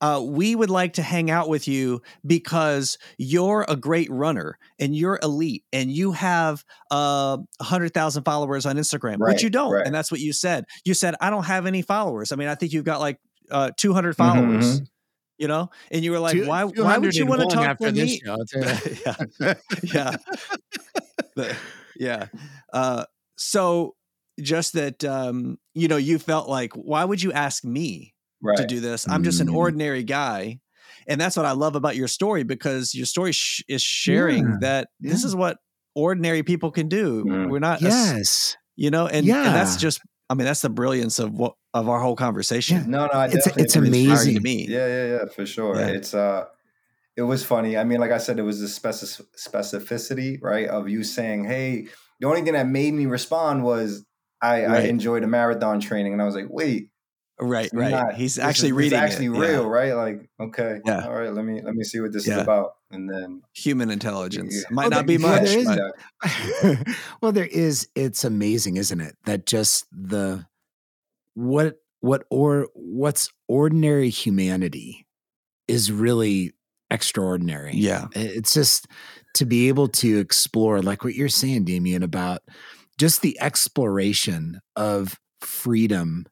uh, 0.00 0.22
we 0.24 0.54
would 0.54 0.70
like 0.70 0.94
to 0.94 1.02
hang 1.02 1.30
out 1.30 1.48
with 1.48 1.68
you 1.68 2.00
because 2.26 2.98
you're 3.18 3.64
a 3.68 3.76
great 3.76 4.10
runner 4.10 4.58
and 4.78 4.94
you're 4.96 5.18
elite 5.22 5.64
and 5.72 5.90
you 5.90 6.12
have 6.12 6.64
uh, 6.90 7.36
100,000 7.58 8.22
followers 8.24 8.66
on 8.66 8.76
Instagram, 8.76 9.16
Right, 9.18 9.34
which 9.34 9.42
you 9.42 9.50
don't. 9.50 9.72
right. 9.72 9.86
And 9.86 9.94
that's 9.94 10.10
what 10.10 10.20
you 10.20 10.32
said. 10.32 10.64
You 10.84 10.94
said, 10.94 11.14
I 11.20 11.30
don't 11.30 11.44
have 11.44 11.66
any 11.66 11.82
followers. 11.82 12.32
I 12.32 12.36
mean, 12.36 12.48
I 12.48 12.54
think 12.54 12.72
you've 12.72 12.84
got 12.84 13.00
like 13.00 13.18
uh, 13.50 13.70
200 13.76 14.14
Mhm, 14.14 14.16
followers, 14.16 14.82
you 15.38 15.48
know? 15.48 15.70
And 15.90 16.02
you 16.04 16.12
were 16.12 16.18
like, 16.18 16.36
why, 16.46 16.64
why 16.64 16.98
would 16.98 17.14
you 17.14 17.26
want 17.26 17.40
to 17.50 17.56
talk 17.56 17.78
to 17.78 17.92
me? 17.92 18.20
show, 18.24 18.32
I'll 18.32 18.46
tell 18.46 18.62
you 18.62 18.66
that. 19.40 19.58
yeah. 19.82 20.16
The- 21.36 21.56
yeah. 21.98 22.26
Uh, 22.72 23.04
so 23.36 23.94
just 24.40 24.72
that, 24.74 25.04
um, 25.04 25.58
you 25.74 25.88
know, 25.88 25.96
you 25.98 26.18
felt 26.18 26.48
like, 26.48 26.72
why 26.74 27.04
would 27.04 27.22
you 27.22 27.32
ask 27.32 27.64
me 27.64 28.14
Right. 28.42 28.56
to 28.56 28.66
do 28.66 28.80
this? 28.80 29.08
I'm 29.08 29.22
just 29.24 29.40
an 29.40 29.48
Mm. 29.48 29.54
ordinary 29.56 30.02
guy. 30.02 30.60
And 31.06 31.20
that's 31.20 31.36
what 31.36 31.46
I 31.46 31.52
love 31.52 31.76
about 31.76 31.96
your 31.96 32.08
story 32.08 32.42
because 32.42 32.94
your 32.94 33.06
story 33.06 33.32
sh- 33.32 33.62
is 33.68 33.82
sharing 33.82 34.44
Yeah, 34.44 34.56
that 34.60 34.88
this 35.00 35.24
is 35.24 35.34
what 35.34 35.56
ordinary 35.94 36.42
people 36.42 36.70
can 36.70 36.88
do. 36.88 37.24
Mm. 37.24 37.50
We're 37.50 37.58
not, 37.58 37.80
a- 37.80 37.84
yes. 37.84 38.56
you 38.76 38.90
know, 38.90 39.06
and, 39.06 39.26
and 39.28 39.54
that's 39.54 39.76
just, 39.76 40.00
I 40.28 40.34
mean, 40.34 40.44
that's 40.44 40.60
the 40.62 40.70
brilliance 40.70 41.18
of 41.18 41.32
what, 41.32 41.54
of 41.74 41.88
our 41.88 42.00
whole 42.00 42.16
conversation. 42.16 42.90
No, 42.90 43.06
no, 43.06 43.12
I 43.12 43.26
It's- 43.26 43.46
it's 43.56 43.76
amazing. 43.76 44.34
to 44.34 44.40
me. 44.40 44.66
Yeah, 44.68 44.86
yeah, 44.86 45.06
yeah, 45.06 45.24
for 45.34 45.46
sure. 45.46 45.76
Yeah. 45.76 45.86
It's 45.88 46.14
uh 46.14 46.44
it 47.16 47.22
was 47.22 47.44
funny. 47.44 47.76
I 47.76 47.84
mean, 47.84 48.00
like 48.00 48.12
I 48.12 48.18
said, 48.18 48.38
it 48.38 48.42
was 48.42 48.60
the 48.60 48.68
specific 48.68 49.26
specificity, 49.36 50.38
right, 50.40 50.68
of 50.68 50.88
you 50.88 51.02
saying, 51.04 51.44
"Hey." 51.44 51.88
The 52.20 52.26
only 52.28 52.42
thing 52.42 52.52
that 52.52 52.68
made 52.68 52.92
me 52.94 53.06
respond 53.06 53.62
was 53.64 54.04
I, 54.42 54.64
I 54.64 54.80
enjoyed 54.82 55.22
a 55.24 55.26
marathon 55.26 55.80
training, 55.80 56.12
and 56.12 56.20
I 56.22 56.24
was 56.26 56.34
like, 56.34 56.46
"Wait, 56.50 56.90
Right, 57.40 57.70
right. 57.72 57.90
not- 57.90 58.14
He's 58.14 58.38
actually 58.38 58.68
is, 58.70 58.74
reading 58.74 58.98
actually 58.98 59.26
it. 59.26 59.30
real, 59.30 59.62
Yeah. 59.62 59.68
right? 59.68 59.92
Like, 59.94 60.30
okay, 60.40 60.80
Yeah. 60.84 61.06
all 61.06 61.14
right, 61.14 61.32
let 61.32 61.44
me 61.44 61.60
let 61.62 61.74
me 61.74 61.84
see 61.84 62.00
what 62.00 62.12
this 62.12 62.26
Yeah. 62.26 62.36
is 62.36 62.42
about." 62.42 62.72
And 62.90 63.08
then 63.08 63.42
Human 63.54 63.90
intelligence 63.90 64.54
Yeah. 64.54 64.62
might 64.70 64.82
Well, 64.84 64.90
not 64.90 65.06
there- 65.06 65.18
be 65.18 65.22
much. 65.22 65.48
there 65.50 65.92
but- 66.22 66.88
well, 67.22 67.32
there 67.32 67.46
is. 67.46 67.88
It's 67.94 68.24
amazing, 68.24 68.76
isn't 68.76 69.00
it? 69.00 69.16
That 69.24 69.46
just 69.46 69.86
the 69.92 70.46
what 71.34 71.76
what 72.00 72.24
or 72.30 72.68
what's 72.74 73.30
ordinary 73.48 74.08
humanity 74.10 75.06
is 75.68 75.92
really 75.92 76.52
extraordinary. 76.90 77.72
yeah. 77.76 78.06
It's 78.14 78.52
just 78.54 78.86
to 79.34 79.44
be 79.44 79.68
able 79.68 79.86
to 79.88 80.18
explore, 80.18 80.82
like 80.82 81.04
what 81.04 81.14
you're 81.14 81.28
saying, 81.28 81.64
Damien, 81.64 82.02
about 82.02 82.40
just 82.98 83.22
the 83.22 83.38
exploration 83.40 84.60
of 84.76 85.20
freedom 85.40 86.26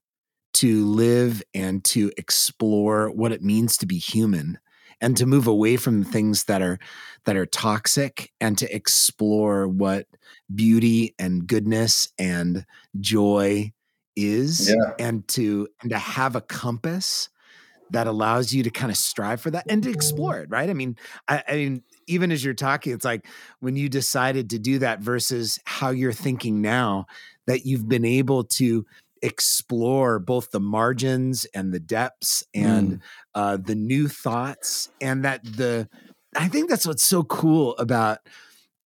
to 0.54 0.86
live 0.86 1.42
and 1.54 1.84
to 1.84 2.10
explore 2.16 3.10
what 3.10 3.32
it 3.32 3.42
means 3.42 3.76
to 3.78 3.86
be 3.86 3.98
human 3.98 4.58
and 5.00 5.16
to 5.16 5.26
move 5.26 5.46
away 5.46 5.76
from 5.76 6.02
things 6.04 6.44
that 6.44 6.62
are 6.62 6.78
that 7.24 7.36
are 7.36 7.46
toxic 7.46 8.32
and 8.40 8.58
to 8.58 8.74
explore 8.74 9.68
what 9.68 10.06
beauty 10.54 11.14
and 11.18 11.46
goodness 11.46 12.08
and 12.18 12.64
joy 13.00 13.72
is 14.16 14.70
Yeah. 14.70 14.94
and 14.98 15.26
to 15.28 15.68
and 15.82 15.90
to 15.90 15.98
have 15.98 16.34
a 16.34 16.40
compass 16.40 17.28
that 17.90 18.06
allows 18.06 18.52
you 18.52 18.62
to 18.64 18.70
kind 18.70 18.90
of 18.90 18.98
strive 18.98 19.40
for 19.40 19.50
that 19.50 19.64
and 19.70 19.82
to 19.84 19.90
explore 19.90 20.38
it 20.40 20.50
right 20.50 20.68
i 20.68 20.74
mean 20.74 20.96
I, 21.28 21.42
I 21.48 21.54
mean 21.54 21.82
even 22.06 22.32
as 22.32 22.44
you're 22.44 22.54
talking 22.54 22.92
it's 22.92 23.04
like 23.04 23.26
when 23.60 23.76
you 23.76 23.88
decided 23.88 24.50
to 24.50 24.58
do 24.58 24.78
that 24.80 25.00
versus 25.00 25.58
how 25.64 25.90
you're 25.90 26.12
thinking 26.12 26.60
now 26.60 27.06
that 27.46 27.64
you've 27.64 27.88
been 27.88 28.04
able 28.04 28.44
to 28.44 28.84
explore 29.22 30.18
both 30.18 30.50
the 30.50 30.60
margins 30.60 31.44
and 31.54 31.72
the 31.72 31.80
depths 31.80 32.44
and 32.54 33.00
uh, 33.34 33.56
the 33.56 33.74
new 33.74 34.08
thoughts 34.08 34.90
and 35.00 35.24
that 35.24 35.42
the 35.44 35.88
i 36.36 36.48
think 36.48 36.68
that's 36.68 36.86
what's 36.86 37.04
so 37.04 37.22
cool 37.24 37.76
about 37.78 38.18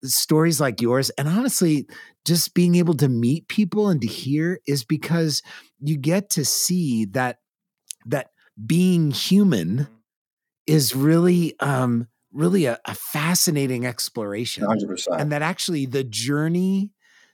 stories 0.04 0.62
like 0.62 0.82
yours 0.82 1.10
and 1.12 1.28
honestly 1.28 1.88
just 2.26 2.54
being 2.54 2.76
able 2.76 2.94
to 2.94 3.08
meet 3.08 3.48
people 3.48 3.90
and 3.90 4.02
to 4.02 4.08
hear 4.08 4.60
is 4.68 4.84
because 4.84 5.42
you 5.80 5.98
get 5.98 6.30
to 6.30 6.46
see 6.46 7.06
that 7.06 7.40
that 8.06 8.32
being 8.66 9.12
human 9.12 9.88
is 10.68 10.96
really 10.96 11.60
um 11.60 12.08
really 12.32 12.66
a, 12.66 12.78
a 12.86 12.94
fascinating 12.94 13.86
exploration 13.86 14.64
100%. 14.64 15.08
and 15.20 15.32
that 15.32 15.42
actually 15.42 15.86
the 15.86 16.04
journey 16.04 16.92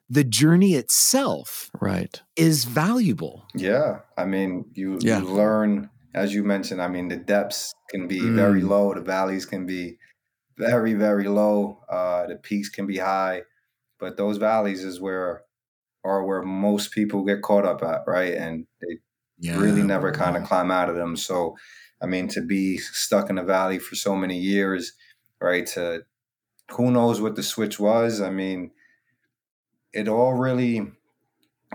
the 0.09 0.23
journey 0.23 0.73
itself 0.75 1.71
Right. 1.81 2.21
is 2.35 2.65
valuable 2.65 3.45
Yeah, 3.53 4.01
I 4.17 4.25
mean, 4.25 4.65
you 4.73 4.99
Yeah. 5.01 5.19
you 5.19 5.25
learn 5.25 5.89
as 6.13 6.33
you 6.33 6.43
mentioned. 6.43 6.81
I 6.81 6.87
mean, 6.87 7.09
the 7.09 7.17
depths 7.17 7.73
can 7.89 8.07
be 8.07 8.29
very 8.29 8.61
Mm. 8.61 8.69
low, 8.69 8.93
the 8.93 9.01
valleys 9.01 9.45
can 9.45 9.65
be 9.65 9.97
very 10.57 10.93
very 10.93 11.27
low, 11.27 11.83
uh, 11.89 12.27
the 12.27 12.37
peaks 12.37 12.69
can 12.69 12.87
be 12.87 12.97
high, 12.99 13.43
but 13.99 14.17
those 14.17 14.37
valleys 14.37 14.83
is 14.83 15.01
where 15.01 15.43
are 16.05 16.25
where 16.25 16.43
most 16.43 16.91
people 16.93 17.23
get 17.25 17.41
caught 17.43 17.65
up 17.65 17.83
at, 17.83 18.01
right? 18.07 18.35
And 18.35 18.67
they 18.81 18.99
yeah 19.37 19.59
really 19.59 19.83
never 19.83 20.11
kind 20.11 20.37
of 20.37 20.43
climb 20.45 20.71
out 20.71 20.89
of 20.89 20.95
them. 20.95 21.15
So, 21.17 21.57
I 22.01 22.07
mean, 22.07 22.27
to 22.29 22.41
be 22.41 22.77
stuck 22.79 23.29
in 23.29 23.37
a 23.39 23.43
valley 23.45 23.79
for 23.79 23.95
so 23.95 24.15
many 24.15 24.39
years, 24.39 24.93
right? 25.41 25.65
To 25.69 26.05
who 26.71 26.91
knows 26.91 27.21
what 27.21 27.35
the 27.35 27.43
switch 27.43 27.79
was? 27.79 28.21
I 28.21 28.29
mean, 28.29 28.71
it 29.95 30.07
all 30.09 30.33
really 30.35 30.91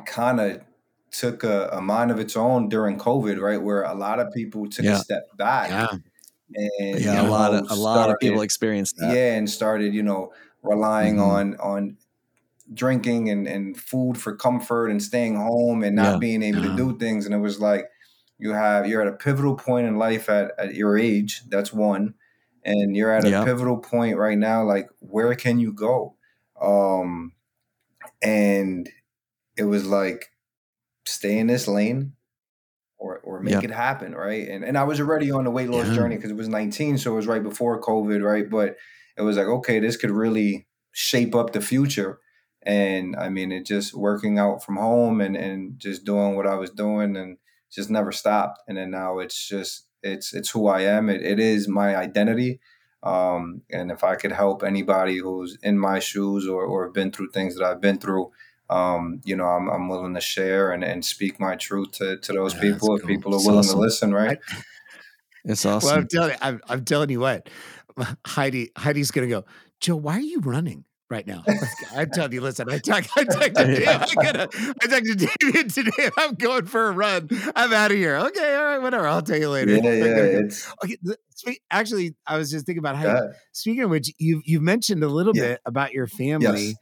kind 0.07 0.41
of 0.41 0.63
took 1.11 1.45
a, 1.45 1.69
a 1.73 1.81
mind 1.81 2.11
of 2.11 2.19
its 2.21 2.37
own 2.37 2.69
during 2.69 2.99
COVID, 2.99 3.41
right? 3.41 3.61
Where 3.63 3.83
a 3.83 3.95
lot 3.95 4.21
of 4.21 4.33
people 4.33 4.69
took 4.69 4.85
Yeah. 4.85 4.97
a 4.97 4.99
step 4.99 5.25
back 5.37 5.71
yeah 5.71 5.89
and 6.81 7.01
Yeah, 7.01 7.23
you 7.23 7.29
a 7.29 7.31
lot 7.31 7.55
of 7.55 7.71
a 7.71 7.75
lot 7.75 8.11
of 8.11 8.19
people 8.21 8.43
experienced 8.43 8.97
that. 8.99 9.15
yeah, 9.15 9.35
and 9.37 9.49
started, 9.51 9.95
you 9.95 10.03
know, 10.03 10.33
relying 10.63 11.17
Mhm. 11.17 11.27
on 11.37 11.57
on 11.59 11.97
drinking 12.75 13.29
and, 13.31 13.49
and 13.49 13.77
food 13.77 14.17
for 14.19 14.37
comfort 14.37 14.89
and 14.91 15.03
staying 15.03 15.37
home 15.37 15.83
and 15.83 15.97
not 15.97 16.15
Yeah. 16.15 16.19
being 16.19 16.43
able 16.43 16.63
Yeah. 16.63 16.71
to 16.71 16.77
do 16.77 16.99
things. 16.99 17.27
And 17.27 17.35
it 17.35 17.39
was 17.39 17.61
like 17.61 17.87
you 18.39 18.53
have 18.53 18.87
you're 18.87 19.03
at 19.03 19.09
a 19.09 19.17
pivotal 19.17 19.57
point 19.57 19.87
in 19.89 19.97
life 19.97 20.29
at, 20.29 20.53
at 20.59 20.75
your 20.75 20.99
age. 20.99 21.43
That's 21.49 21.73
one. 21.73 22.15
And 22.65 22.97
you're 22.97 23.13
at 23.13 23.25
a 23.25 23.45
pivotal 23.45 23.79
point 23.79 24.17
right 24.19 24.39
now, 24.39 24.63
like 24.65 24.89
where 25.01 25.35
can 25.35 25.59
you 25.61 25.73
go? 25.73 26.17
Um 26.61 27.33
and 28.23 28.89
it 29.57 29.65
was 29.65 29.87
like 29.87 30.27
stay 31.07 31.39
in 31.39 31.47
this 31.49 31.69
lane 31.69 32.15
or 32.99 33.19
or 33.21 33.41
make 33.41 33.53
Yeah. 33.55 33.61
it 33.63 33.71
happen, 33.71 34.15
right? 34.15 34.49
And 34.49 34.65
and 34.65 34.77
I 34.79 34.85
was 34.85 35.01
already 35.01 35.31
on 35.31 35.45
the 35.45 35.51
weight 35.51 35.71
loss 35.71 35.89
Yeah. 35.89 35.95
journey 35.95 36.17
because 36.17 36.31
it 36.31 36.37
was 36.37 36.49
19, 36.49 36.99
so 36.99 37.13
it 37.13 37.17
was 37.17 37.27
right 37.27 37.43
before 37.43 37.81
COVID, 37.81 38.23
right? 38.23 38.49
But 38.49 38.77
it 39.17 39.23
was 39.23 39.37
like, 39.37 39.47
okay, 39.47 39.81
this 39.81 39.97
could 39.97 40.11
really 40.11 40.67
shape 40.93 41.35
up 41.35 41.53
the 41.53 41.61
future. 41.61 42.21
And 42.63 43.17
I 43.17 43.29
mean, 43.31 43.53
it 43.53 43.65
just 43.67 43.95
working 43.95 44.39
out 44.39 44.63
from 44.65 44.77
home 44.77 45.21
and 45.21 45.37
and 45.37 45.79
just 45.79 46.05
doing 46.05 46.37
what 46.37 46.47
I 46.47 46.57
was 46.57 46.71
doing 46.71 47.17
and 47.17 47.39
just 47.71 47.91
never 47.91 48.13
stopped. 48.13 48.61
And 48.69 48.77
then 48.77 48.91
now 48.91 49.19
it's 49.19 49.49
just 49.49 49.89
it's 50.03 50.35
it's 50.35 50.51
who 50.51 50.67
I 50.69 50.83
am. 50.83 51.09
It 51.09 51.23
it 51.23 51.41
is 51.41 51.69
my 51.69 51.97
identity. 51.97 52.61
Um, 53.03 53.63
and 53.71 53.91
if 53.91 54.05
I 54.05 54.15
could 54.15 54.33
help 54.33 54.63
anybody 54.63 55.19
who's 55.19 55.57
in 55.63 55.79
my 55.79 55.99
shoes 56.01 56.47
or 56.47 56.65
or 56.65 56.85
have 56.85 56.95
been 56.95 57.11
through 57.11 57.31
things 57.31 57.57
that 57.57 57.65
I've 57.65 57.81
been 57.81 57.99
through, 57.99 58.31
um, 58.69 59.21
you 59.25 59.37
know, 59.37 59.47
I'm, 59.47 59.69
I'm 59.69 59.89
willing 59.89 60.15
to 60.15 60.21
share 60.21 60.73
and, 60.73 60.85
and 60.85 61.05
speak 61.05 61.41
my 61.41 61.57
truth 61.57 61.93
to, 61.93 62.19
to 62.19 62.33
those 62.33 62.55
Yeah, 62.55 62.61
people 62.61 62.95
if 62.97 63.03
cool. 63.03 63.09
people 63.09 63.33
are 63.33 63.37
It's 63.37 63.47
willing 63.47 63.67
awesome. 63.67 63.79
to 63.79 63.85
listen, 63.85 64.15
right? 64.15 64.39
It's 65.45 65.65
awesome. 65.65 65.87
Well, 65.87 65.97
awesome. 65.97 65.99
I'm 65.99 66.09
telling 66.09 66.37
I'm, 66.43 66.61
I'm 66.69 66.85
telling 66.85 67.11
you 67.11 67.21
what, 67.21 67.49
Heidi 68.27 68.71
Heidi's 68.77 69.11
gonna 69.11 69.27
go. 69.29 69.45
Joe, 69.81 69.97
why 69.97 70.17
are 70.19 70.21
you 70.21 70.41
running 70.41 70.85
right 71.11 71.27
now? 71.27 71.43
I'm 71.95 72.11
telling 72.11 72.33
you, 72.33 72.41
listen. 72.41 72.71
I 72.71 72.79
talked. 72.79 73.09
I 73.17 73.25
texted 73.25 73.55
Dave. 73.77 73.89
I 73.89 74.15
gotta. 74.15 74.49
I 74.83 74.87
texted 74.87 75.29
David 75.41 75.71
today. 75.71 76.11
I'm 76.17 76.35
going 76.35 76.67
for 76.67 76.89
a 76.89 76.93
run. 76.93 77.29
I'm 77.57 77.73
out 77.73 77.91
of 77.91 77.97
here. 77.97 78.17
Okay, 78.17 78.55
all 78.57 78.65
right, 78.65 78.79
whatever. 78.79 79.07
I'll 79.07 79.23
tell 79.23 79.37
you 79.39 79.51
later. 79.51 79.73
yeah, 79.77 79.81
I 79.91 79.93
yeah. 79.95 80.07
gotta. 80.07 80.39
It's 80.47 80.73
Okay. 80.85 81.59
Actually, 81.71 82.15
I 82.27 82.37
was 82.37 82.51
just 82.51 82.67
thinking 82.67 82.81
about 82.81 82.97
Heidi. 82.97 83.09
that. 83.09 83.35
Speaking 83.53 83.83
of 83.85 83.91
which, 83.91 84.13
you've 84.19 84.43
you've 84.45 84.63
mentioned 84.63 85.03
a 85.03 85.09
little 85.09 85.35
Yeah. 85.35 85.43
bit 85.43 85.61
about 85.65 85.93
your 85.93 86.07
family. 86.07 86.61
Yes. 86.69 86.75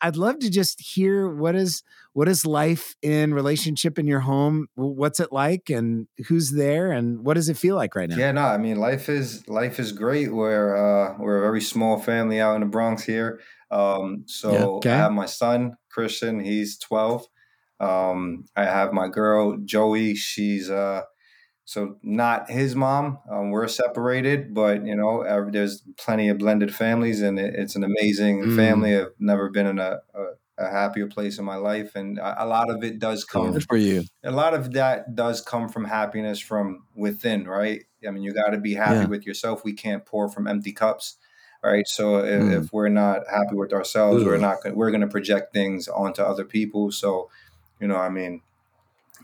I'd 0.00 0.16
love 0.16 0.38
to 0.40 0.50
just 0.50 0.80
hear 0.80 1.28
what 1.28 1.54
is 1.56 1.82
what 2.12 2.28
is 2.28 2.44
life 2.44 2.94
in 3.00 3.32
relationship 3.32 3.98
in 3.98 4.06
your 4.06 4.20
home. 4.20 4.66
What's 4.74 5.20
it 5.20 5.32
like, 5.32 5.70
and 5.70 6.06
who's 6.28 6.50
there, 6.50 6.92
and 6.92 7.24
what 7.24 7.34
does 7.34 7.48
it 7.48 7.56
feel 7.56 7.74
like 7.76 7.94
right 7.94 8.08
now? 8.08 8.16
Yeah, 8.16 8.32
no, 8.32 8.42
I 8.42 8.58
mean 8.58 8.76
life 8.76 9.08
is 9.08 9.48
life 9.48 9.78
is 9.78 9.92
great. 9.92 10.32
We're 10.32 10.76
uh, 10.76 11.16
we're 11.18 11.38
a 11.38 11.40
very 11.42 11.62
small 11.62 11.98
family 11.98 12.40
out 12.40 12.54
in 12.54 12.60
the 12.60 12.66
Bronx 12.66 13.04
here. 13.04 13.40
Um, 13.70 14.24
so 14.26 14.76
Okay. 14.76 14.90
I 14.92 14.96
have 14.96 15.12
my 15.12 15.26
son 15.26 15.76
Christian. 15.90 16.40
He's 16.40 16.78
twelve. 16.78 17.26
Um, 17.80 18.44
I 18.54 18.64
have 18.64 18.92
my 18.92 19.08
girl 19.08 19.56
Joey. 19.64 20.14
She's 20.14 20.68
uh, 20.70 21.02
so 21.64 21.96
not 22.02 22.50
his 22.50 22.74
mom. 22.74 23.18
Um, 23.30 23.50
we're 23.50 23.68
separated, 23.68 24.52
but 24.54 24.84
you 24.86 24.94
know 24.96 25.22
there's 25.50 25.82
plenty 25.96 26.28
of 26.28 26.38
blended 26.38 26.74
families, 26.74 27.22
and 27.22 27.38
it, 27.38 27.54
it's 27.54 27.76
an 27.76 27.84
amazing 27.84 28.42
Mm. 28.42 28.56
family. 28.56 28.96
I've 28.98 29.12
never 29.18 29.48
been 29.50 29.66
in 29.66 29.78
a, 29.78 30.00
a, 30.14 30.24
a 30.58 30.70
happier 30.70 31.06
place 31.08 31.38
in 31.38 31.44
my 31.44 31.56
life, 31.56 31.94
and 31.94 32.18
a, 32.18 32.44
a 32.44 32.46
lot 32.46 32.70
of 32.70 32.82
it 32.84 32.98
does 32.98 33.24
come 33.24 33.52
Good 33.52 33.64
for 33.68 33.76
you. 33.76 34.02
a 34.24 34.30
lot 34.32 34.54
of 34.54 34.72
that 34.72 35.14
does 35.14 35.40
come 35.40 35.68
from 35.68 35.84
happiness 35.84 36.38
from 36.40 36.84
within, 36.94 37.46
right? 37.46 37.84
I 38.06 38.10
mean, 38.10 38.22
you 38.24 38.32
got 38.34 38.50
to 38.50 38.58
be 38.58 38.74
happy 38.74 38.96
Yeah. 38.96 39.06
with 39.06 39.24
yourself. 39.26 39.64
We 39.64 39.72
can't 39.74 40.04
pour 40.04 40.28
from 40.28 40.48
empty 40.48 40.72
cups, 40.72 41.16
right? 41.62 41.86
So 41.86 42.18
if, 42.18 42.42
Mm. 42.42 42.64
if 42.64 42.72
we're 42.72 42.88
not 42.88 43.22
happy 43.30 43.54
with 43.54 43.72
ourselves, 43.72 44.24
we're 44.24 44.38
not 44.38 44.62
gonna, 44.62 44.74
we're 44.74 44.90
going 44.90 45.02
to 45.02 45.06
project 45.06 45.52
things 45.52 45.86
onto 45.86 46.20
other 46.22 46.44
people. 46.44 46.90
So, 46.90 47.30
you 47.80 47.86
know, 47.86 47.96
I 47.96 48.08
mean, 48.08 48.42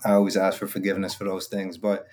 I 0.04 0.12
always 0.12 0.36
ask 0.36 0.58
for 0.58 0.68
forgiveness 0.68 1.14
for 1.14 1.24
those 1.24 1.48
things, 1.48 1.76
but 1.76 2.06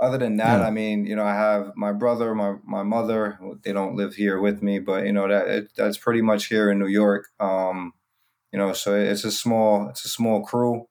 other 0.00 0.18
than 0.18 0.36
that, 0.38 0.60
Yeah. 0.60 0.66
I 0.66 0.70
mean, 0.70 1.06
you 1.06 1.14
know, 1.16 1.24
I 1.24 1.34
have 1.34 1.72
my 1.76 1.92
brother, 1.92 2.34
my 2.34 2.54
my 2.64 2.82
mother. 2.82 3.38
They 3.62 3.72
don't 3.72 3.96
live 3.96 4.14
here 4.14 4.40
with 4.40 4.62
me, 4.62 4.78
but 4.80 5.06
you 5.06 5.12
know 5.12 5.28
that 5.28 5.48
it, 5.48 5.68
that's 5.76 5.98
pretty 5.98 6.22
much 6.22 6.46
here 6.46 6.70
in 6.70 6.78
New 6.78 6.88
York. 6.88 7.26
Um, 7.40 7.92
you 8.52 8.58
know, 8.58 8.72
so 8.72 8.94
it's 8.94 9.24
a 9.24 9.30
small 9.32 9.88
it's 9.88 10.04
a 10.04 10.08
small 10.08 10.44
crew. 10.44 10.86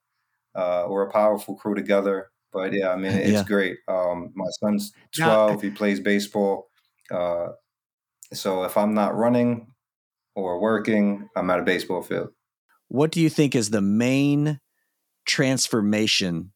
Uh, 0.55 0.85
we're 0.89 1.07
a 1.07 1.11
powerful 1.11 1.55
crew 1.55 1.75
together. 1.75 2.29
But 2.51 2.71
yeah, 2.73 2.89
I 2.89 2.95
mean, 2.95 3.11
it's 3.27 3.31
Yeah. 3.31 3.43
great. 3.43 3.77
Um, 3.87 4.31
my 4.35 4.45
son's 4.61 4.93
Now- 5.17 5.47
twelve. 5.47 5.61
he 5.61 5.69
plays 5.71 5.99
baseball. 5.99 6.69
Uh, 7.11 7.47
so 8.31 8.63
if 8.63 8.77
I'm 8.77 8.93
not 8.93 9.15
running 9.15 9.67
or 10.35 10.59
working, 10.59 11.29
I'm 11.35 11.49
at 11.49 11.59
a 11.59 11.63
baseball 11.63 12.01
field. 12.03 12.29
What 12.87 13.11
do 13.11 13.19
you 13.21 13.29
think 13.29 13.55
is 13.55 13.69
the 13.71 13.81
main 13.81 14.59
transformation 15.25 16.51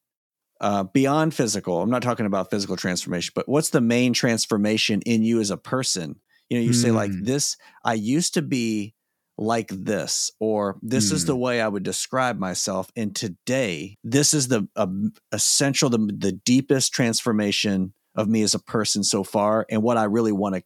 uh, 0.62 0.84
beyond 0.84 1.34
physical? 1.34 1.82
I'm 1.82 1.90
not 1.90 2.02
talking 2.02 2.26
about 2.26 2.50
physical 2.50 2.76
transformation, 2.76 3.34
but 3.36 3.48
what's 3.48 3.70
the 3.70 3.82
main 3.82 4.14
transformation 4.14 5.02
in 5.06 5.24
you 5.24 5.40
as 5.40 5.52
a 5.52 5.58
person? 5.58 6.20
You 6.50 6.58
know, 6.58 6.64
you 6.64 6.74
say 6.74 6.92
like 6.92 7.12
Mm. 7.12 7.26
this. 7.26 7.58
I 7.84 7.94
used 7.96 8.34
to 8.36 8.42
be 8.42 8.94
like 9.38 9.70
this, 9.70 10.32
or 10.40 10.78
this 10.82 11.12
is 11.12 11.26
the 11.26 11.36
way 11.36 11.62
I 11.62 11.68
would 11.68 11.84
describe 11.84 12.40
myself. 12.40 12.90
And 12.96 13.16
today, 13.16 13.98
this 14.04 14.34
is 14.34 14.48
the 14.48 14.68
uh, 14.76 14.88
essential, 15.32 15.90
the, 15.90 16.00
the 16.00 16.32
deepest 16.32 16.94
transformation 16.94 17.94
of 18.16 18.28
me 18.28 18.42
as 18.42 18.56
a 18.56 18.60
person 18.60 19.04
so 19.04 19.24
far, 19.24 19.66
and 19.70 19.84
what 19.84 19.98
I 19.98 20.06
really 20.06 20.32
want 20.32 20.56
to 20.56 20.64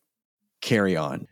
carry 0.62 0.96
on. 0.96 1.28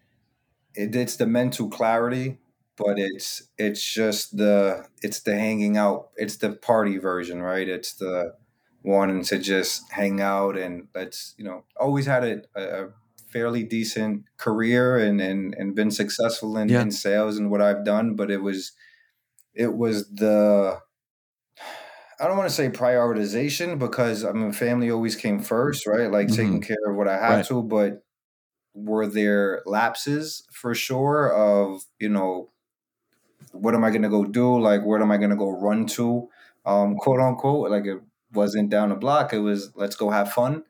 it, 0.76 0.96
it's 0.96 1.16
the 1.16 1.28
mental 1.28 1.70
clarity 1.70 2.38
but 2.78 2.98
it's 2.98 3.44
it's 3.58 3.84
just 3.84 4.38
the 4.38 4.86
it's 5.02 5.20
the 5.22 5.36
hanging 5.38 5.76
out 5.78 6.10
it's 6.16 6.38
the 6.38 6.52
party 6.52 6.98
version 6.98 7.42
right 7.42 7.68
it's 7.68 7.94
the 7.96 8.34
wanting 8.84 9.24
to 9.24 9.38
just 9.40 9.92
hang 9.92 10.22
out 10.22 10.58
and 10.58 10.88
let's 10.96 11.36
you 11.38 11.44
know 11.44 11.66
always 11.80 12.06
had 12.06 12.24
a, 12.24 12.42
a 12.56 12.90
fairly 13.28 13.64
decent 13.64 14.26
career 14.38 14.98
and 14.98 15.22
and, 15.22 15.54
and 15.56 15.76
been 15.76 15.92
successful 15.92 16.58
in, 16.58 16.70
Yeah. 16.70 16.82
in 16.82 16.92
sales 16.92 17.38
and 17.38 17.52
what 17.52 17.62
i've 17.62 17.86
done 17.86 18.16
but 18.16 18.32
it 18.32 18.38
was 18.42 18.72
it 19.54 19.76
was 19.76 20.10
the 20.12 20.80
I 22.20 22.28
don't 22.28 22.38
want 22.38 22.50
to 22.50 22.56
say 22.56 22.70
prioritization 22.70 23.80
because 23.80 24.26
I 24.26 24.32
mean 24.34 24.52
family 24.52 24.92
always 24.92 25.16
came 25.16 25.40
first, 25.40 25.88
right? 25.88 26.12
Like 26.12 26.32
taking 26.32 26.62
care 26.62 26.78
of 26.88 26.96
what 26.98 27.08
I 27.08 27.18
had 27.18 27.36
Right. 27.38 27.46
to, 27.46 27.64
but 27.64 28.04
were 28.74 29.08
there 29.08 29.64
lapses 29.66 30.48
for 30.54 30.76
sure 30.76 31.34
of 31.34 31.84
you 32.00 32.10
know 32.10 32.52
what 33.52 33.74
am 33.76 33.84
i 33.84 33.90
going 33.90 34.02
to 34.02 34.10
go 34.10 34.24
do 34.26 34.60
like 34.60 34.84
what 34.84 35.02
am 35.02 35.12
i 35.12 35.18
going 35.18 35.30
to 35.30 35.36
go 35.36 35.50
run 35.50 35.86
to 35.86 36.30
um 36.66 36.96
quote 36.98 37.20
unquote 37.20 37.70
like 37.72 37.86
it 37.86 38.00
wasn't 38.34 38.70
down 38.70 38.92
a 38.92 38.96
block. 38.96 39.34
It 39.34 39.40
was 39.40 39.72
let's 39.76 39.96
go 39.96 40.10
have 40.12 40.32
fun. 40.32 40.64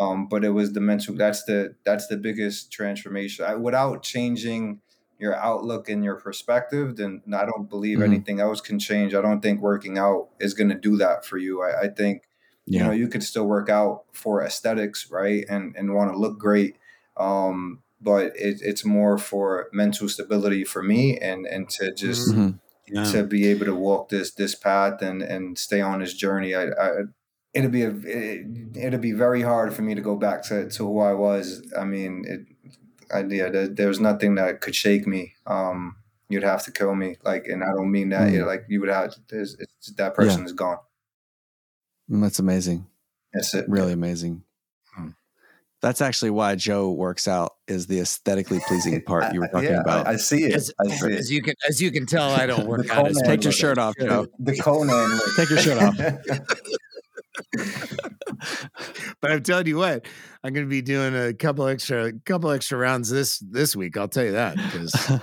Um 0.00 0.28
but 0.28 0.44
it 0.44 0.50
was 0.50 0.72
the 0.72 0.80
mental 0.80 1.14
that's 1.16 1.44
the 1.44 1.74
that's 1.84 2.06
the 2.08 2.16
biggest 2.16 2.72
transformation. 2.72 3.44
I, 3.44 3.54
without 3.56 4.02
changing 4.02 4.80
your 5.18 5.34
outlook 5.36 5.88
and 5.90 6.02
your 6.02 6.14
perspective 6.16 6.96
then 6.96 7.20
i 7.34 7.44
don't 7.44 7.68
believe 7.68 7.98
Mhm. 7.98 8.04
anything 8.04 8.40
else 8.40 8.60
can 8.62 8.78
change. 8.78 9.14
I 9.14 9.20
don't 9.20 9.42
think 9.42 9.60
working 9.60 9.98
out 9.98 10.28
is 10.40 10.54
going 10.54 10.70
to 10.70 10.76
do 10.88 10.96
that 10.98 11.26
for 11.26 11.36
you. 11.38 11.62
I, 11.62 11.82
I 11.82 11.88
think 11.88 12.22
you 12.66 12.78
know 12.80 12.92
you 12.92 13.08
could 13.08 13.22
still 13.22 13.46
work 13.46 13.68
out 13.68 14.04
for 14.12 14.42
aesthetics 14.42 15.10
right 15.10 15.44
and 15.48 15.74
and 15.76 15.94
want 15.94 16.12
to 16.12 16.18
look 16.18 16.38
great. 16.38 16.76
Um 17.16 17.82
but 18.00 18.26
it, 18.36 18.62
it's 18.62 18.84
more 18.84 19.18
for 19.18 19.68
mental 19.72 20.08
stability 20.08 20.64
for 20.64 20.82
me 20.82 21.18
and 21.18 21.46
and 21.46 21.68
to 21.76 21.92
just 21.92 22.28
Mhm. 22.34 22.58
Yeah. 22.92 23.04
to 23.12 23.24
be 23.24 23.46
able 23.48 23.66
to 23.66 23.74
walk 23.74 24.08
this 24.08 24.32
this 24.34 24.54
path 24.54 25.02
and 25.02 25.22
and 25.22 25.56
stay 25.58 25.80
on 25.80 26.00
this 26.00 26.14
journey 26.14 26.54
i, 26.54 26.64
I 26.64 26.90
it'll 27.54 27.70
be 27.70 27.82
a 27.82 27.90
it, 27.90 28.46
it'll 28.76 29.00
be 29.00 29.12
very 29.12 29.42
hard 29.42 29.72
for 29.74 29.82
me 29.82 29.94
to 29.94 30.00
go 30.00 30.16
back 30.16 30.42
to, 30.44 30.68
to 30.68 30.84
who 30.86 31.00
i 31.00 31.12
was 31.12 31.62
i 31.78 31.84
mean 31.84 32.24
it 32.26 32.40
I, 33.12 33.22
yeah, 33.24 33.48
there, 33.48 33.66
there's 33.66 33.98
nothing 33.98 34.36
that 34.36 34.60
could 34.60 34.74
shake 34.76 35.06
me 35.06 35.34
um 35.46 35.96
you'd 36.28 36.44
have 36.44 36.64
to 36.64 36.70
kill 36.72 36.94
me 36.94 37.16
like 37.24 37.46
and 37.48 37.62
i 37.64 37.72
don't 37.76 37.90
mean 37.90 38.10
that 38.10 38.28
Mm. 38.28 38.34
yeah, 38.38 38.44
like 38.44 38.64
you 38.68 38.80
would 38.80 38.88
have 38.88 39.14
it's, 39.30 39.56
that 39.96 40.14
person 40.14 40.44
is 40.44 40.52
gone 40.52 40.78
Mm, 42.10 42.22
That's 42.22 42.38
amazing. 42.40 42.86
that's 43.32 43.54
it 43.54 43.66
really 43.68 43.92
amazing. 43.92 44.42
That's 45.82 46.02
actually 46.02 46.30
why 46.30 46.56
Joe 46.56 46.90
works 46.90 47.26
out 47.26 47.54
is 47.66 47.86
the 47.86 48.00
aesthetically 48.00 48.60
pleasing 48.66 49.00
part 49.06 49.32
you 49.32 49.40
were 49.40 49.48
talking 49.48 49.70
yeah, 49.70 49.80
about. 49.80 50.06
I, 50.06 50.12
I 50.12 50.16
see 50.16 50.44
it 50.44 50.54
As, 50.54 50.72
i 50.78 50.88
see 50.88 51.14
as 51.14 51.30
it 51.30 51.34
you 51.34 51.42
can 51.42 51.54
as 51.68 51.80
you 51.80 51.90
can 51.90 52.06
tell, 52.06 52.30
I 52.30 52.46
don't 52.46 52.66
work 52.68 52.90
out 52.90 53.06
as 53.06 53.16
Conan 53.16 53.30
Take 53.30 53.44
your 53.44 53.52
shirt 53.52 53.78
off. 53.78 53.94
Joe. 53.98 54.26
the 54.38 54.56
Conan 54.56 55.10
look. 55.10 55.36
Take 55.36 55.50
your 55.50 55.58
shirt 55.58 55.82
off. 55.82 55.96
But 59.20 59.32
I'm 59.32 59.42
telling 59.42 59.66
you 59.66 59.76
what, 59.76 60.06
I'm 60.42 60.52
going 60.52 60.64
to 60.66 60.70
be 60.70 60.82
doing 60.82 61.14
a 61.14 61.32
couple 61.34 61.66
extra 61.66 62.12
couple 62.24 62.50
extra 62.50 62.78
rounds 62.78 63.10
this 63.10 63.38
this 63.38 63.76
week. 63.76 63.96
I'll 63.96 64.08
tell 64.08 64.24
you 64.24 64.32
that 64.32 64.56
because 64.56 65.20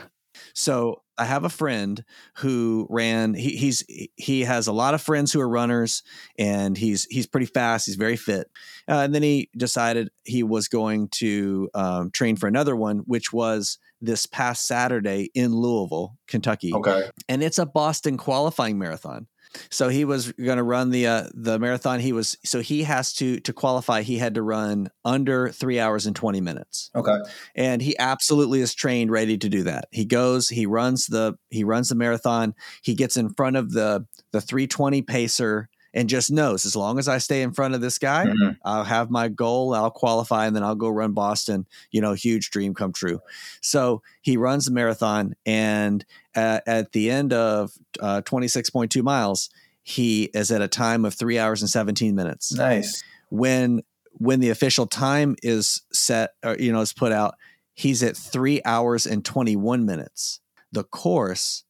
So 0.57 1.03
I 1.19 1.25
have 1.25 1.43
a 1.43 1.49
friend 1.49 2.03
who 2.37 2.87
ran. 2.89 3.35
He, 3.35 3.51
he's 3.57 3.83
he 4.15 4.41
has 4.41 4.65
a 4.65 4.71
lot 4.73 4.95
of 4.95 5.01
friends 5.01 5.31
who 5.31 5.39
are 5.39 5.47
runners, 5.47 6.01
and 6.39 6.75
he's 6.75 7.05
he's 7.05 7.27
pretty 7.27 7.45
fast. 7.45 7.85
He's 7.85 7.95
very 7.95 8.15
fit. 8.15 8.49
Uh, 8.89 9.01
and 9.01 9.13
then 9.13 9.21
he 9.21 9.49
decided 9.55 10.09
he 10.23 10.41
was 10.41 10.67
going 10.67 11.09
to 11.09 11.69
um, 11.75 12.09
train 12.09 12.37
for 12.37 12.47
another 12.47 12.75
one, 12.75 12.99
which 13.05 13.31
was 13.31 13.77
this 14.01 14.25
past 14.25 14.65
Saturday 14.67 15.29
in 15.35 15.53
Louisville, 15.55 16.17
Kentucky, 16.27 16.73
Okay. 16.73 17.09
and 17.29 17.43
it's 17.43 17.59
a 17.59 17.65
Boston 17.65 18.17
qualifying 18.17 18.77
marathon. 18.79 19.27
So 19.69 19.89
he 19.89 20.05
was 20.05 20.31
going 20.33 20.57
to 20.57 20.63
run 20.63 20.89
the 20.91 21.07
uh, 21.07 21.23
the 21.33 21.59
marathon. 21.59 21.99
He 21.99 22.11
was 22.13 22.37
so 22.43 22.59
he 22.61 22.83
has 22.83 23.13
to 23.15 23.39
to 23.41 23.53
qualify. 23.53 24.01
He 24.01 24.17
had 24.17 24.35
to 24.35 24.41
run 24.41 24.89
under 25.05 25.49
three 25.49 25.79
hours 25.79 26.05
and 26.05 26.15
twenty 26.15 26.41
minutes 26.41 26.89
Okay. 26.95 27.17
and 27.55 27.81
he 27.81 27.97
absolutely 27.97 28.59
is 28.61 28.73
trained 28.75 29.11
ready 29.11 29.37
to 29.37 29.49
do 29.49 29.63
that 29.63 29.87
he 29.91 30.05
goes 30.05 30.49
he 30.49 30.65
runs 30.65 31.05
the 31.07 31.35
he 31.49 31.63
runs 31.63 31.89
the 31.89 31.95
marathon 31.95 32.53
he 32.81 32.93
gets 32.93 33.15
in 33.17 33.29
front 33.29 33.55
of 33.55 33.71
the 33.71 34.05
the 34.31 34.41
320 34.41 35.01
pacer 35.03 35.69
and 35.93 36.09
just 36.09 36.29
knows 36.31 36.65
as 36.65 36.75
long 36.75 36.99
as 36.99 37.07
i 37.07 37.17
stay 37.17 37.41
in 37.41 37.53
front 37.53 37.73
of 37.73 37.81
this 37.81 37.97
guy 37.97 38.25
Mhm. 38.25 38.57
i'll 38.65 38.83
have 38.83 39.09
my 39.09 39.27
goal 39.29 39.73
i'll 39.73 39.89
qualify 39.91 40.45
and 40.45 40.55
then 40.55 40.63
i'll 40.63 40.75
go 40.75 40.89
run 40.89 41.13
boston 41.13 41.65
you 41.91 42.01
know 42.01 42.13
huge 42.13 42.49
dream 42.49 42.73
come 42.73 42.91
true 42.91 43.19
so 43.61 44.01
he 44.21 44.35
runs 44.37 44.65
the 44.65 44.71
marathon 44.71 45.35
and 45.45 46.05
at, 46.37 46.63
at 46.67 46.91
the 46.93 47.09
end 47.09 47.33
of 47.33 47.71
uh, 47.99 48.21
26.2 48.23 49.03
miles 49.03 49.49
he 49.83 50.25
is 50.33 50.51
at 50.51 50.61
a 50.61 50.67
time 50.67 51.03
of 51.05 51.13
three 51.13 51.39
hours 51.39 51.61
and 51.61 51.69
17 51.69 52.13
minutes 52.15 52.53
Nice. 52.53 53.03
when 53.29 53.81
when 54.19 54.39
the 54.39 54.49
official 54.49 54.85
time 54.87 55.35
is 55.43 55.81
set 55.91 56.31
or 56.45 56.55
you 56.57 56.71
know 56.71 56.81
is 56.81 56.93
put 56.93 57.11
out 57.11 57.35
he's 57.73 58.01
at 58.03 58.15
three 58.17 58.61
hours 58.65 59.05
and 59.05 59.23
21 59.25 59.85
minutes 59.85 60.39
the 60.71 60.83
course 60.83 61.63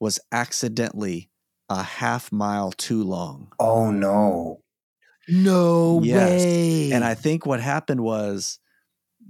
was 0.00 0.18
accidentally 0.32 1.30
a 1.68 1.82
half 1.82 2.32
mile 2.32 2.72
too 2.72 3.02
long 3.04 3.52
Oh 3.60 3.90
no. 3.90 4.60
No 5.28 6.00
Yes. 6.02 6.44
way. 6.44 6.90
and 6.92 7.04
i 7.04 7.14
think 7.14 7.44
what 7.46 7.60
happened 7.60 8.00
was 8.00 8.58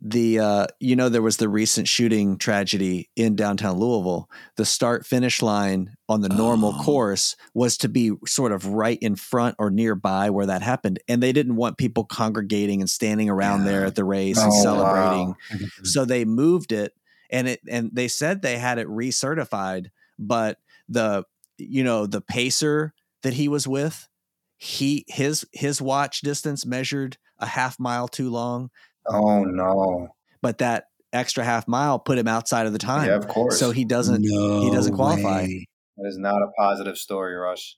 the 0.00 0.38
uh 0.38 0.66
you 0.78 0.94
know 0.94 1.08
there 1.08 1.22
was 1.22 1.38
the 1.38 1.48
recent 1.48 1.88
shooting 1.88 2.38
tragedy 2.38 3.10
in 3.16 3.34
downtown 3.34 3.76
louisville 3.78 4.30
the 4.56 4.64
start 4.64 5.04
finish 5.04 5.42
line 5.42 5.96
on 6.08 6.20
the 6.20 6.28
normal 6.28 6.72
Oh. 6.78 6.82
course 6.84 7.34
was 7.52 7.76
to 7.78 7.88
be 7.88 8.12
sort 8.24 8.52
of 8.52 8.64
right 8.66 8.98
in 9.02 9.16
front 9.16 9.56
or 9.58 9.70
nearby 9.70 10.30
where 10.30 10.46
that 10.46 10.62
happened 10.62 11.00
and 11.08 11.20
they 11.20 11.32
didn't 11.32 11.56
want 11.56 11.78
people 11.78 12.04
congregating 12.04 12.80
and 12.80 12.88
standing 12.88 13.28
around 13.28 13.64
there 13.64 13.84
at 13.86 13.96
the 13.96 14.04
race 14.04 14.38
and 14.38 14.52
Oh, 14.54 14.62
celebrating 14.62 15.28
wow. 15.28 15.58
so 15.82 16.04
they 16.04 16.24
moved 16.24 16.70
it 16.70 16.94
and 17.30 17.48
it 17.48 17.60
and 17.68 17.90
they 17.92 18.06
said 18.06 18.40
they 18.42 18.56
had 18.56 18.78
it 18.78 18.86
recertified 18.86 19.86
but 20.16 20.58
the 20.88 21.24
you 21.56 21.82
know 21.82 22.06
the 22.06 22.20
pacer 22.20 22.94
that 23.24 23.32
he 23.34 23.48
was 23.48 23.66
with 23.66 24.08
he 24.56 25.04
his 25.08 25.44
his 25.52 25.82
watch 25.82 26.20
distance 26.20 26.64
measured 26.64 27.16
a 27.40 27.46
half 27.46 27.80
mile 27.80 28.06
too 28.06 28.30
long 28.30 28.70
Oh 29.10 29.44
no. 29.44 30.08
but 30.42 30.58
that 30.58 30.84
extra 31.12 31.42
half 31.44 31.66
mile 31.66 31.98
put 31.98 32.18
him 32.18 32.28
outside 32.28 32.66
of 32.66 32.72
the 32.72 32.78
time 32.78 33.06
Yeah, 33.08 33.16
of 33.16 33.26
course. 33.28 33.58
so 33.58 33.70
he 33.70 33.84
doesn't 33.84 34.20
no 34.22 34.60
he 34.60 34.70
doesn't 34.70 34.94
qualify. 34.94 35.42
way. 35.44 35.66
That 35.96 36.08
is 36.08 36.18
not 36.18 36.36
a 36.42 36.48
positive 36.58 36.96
story, 36.98 37.34
Rush. 37.34 37.76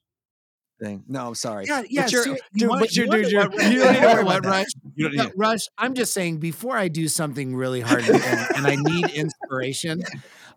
thing 0.81 1.05
no 1.09 1.29
i'm 1.29 1.35
sorry 1.35 1.67
Yeah, 1.67 1.83
yeah. 1.89 2.03
but 2.03 2.13
you're, 2.13 2.25
ser- 2.25 2.37
dude, 2.55 2.69
want- 2.69 2.81
but 2.81 2.97
you're, 2.97 3.07
wanna 3.07 3.23
dude, 3.23 3.33
know 3.33 3.39
you're, 3.39 3.45
what, 3.49 3.55
Rush? 3.55 3.71
you 3.73 3.79
don't 3.79 3.93
need 3.93 4.25
what. 4.25 4.45
Rush? 4.47 4.67
You 4.97 5.05
don't 5.05 5.15
Yeah, 5.15 5.23
need- 5.25 5.33
Rush, 5.37 5.61
I'm 5.79 5.95
just 5.95 6.13
saying 6.15 6.39
before 6.39 6.77
I 6.77 6.89
do 6.89 7.07
something 7.09 7.55
really 7.55 7.81
hard 7.83 8.03
and, 8.09 8.57
and 8.57 8.67
I 8.67 8.77
need 8.77 9.11
inspiration, 9.11 10.03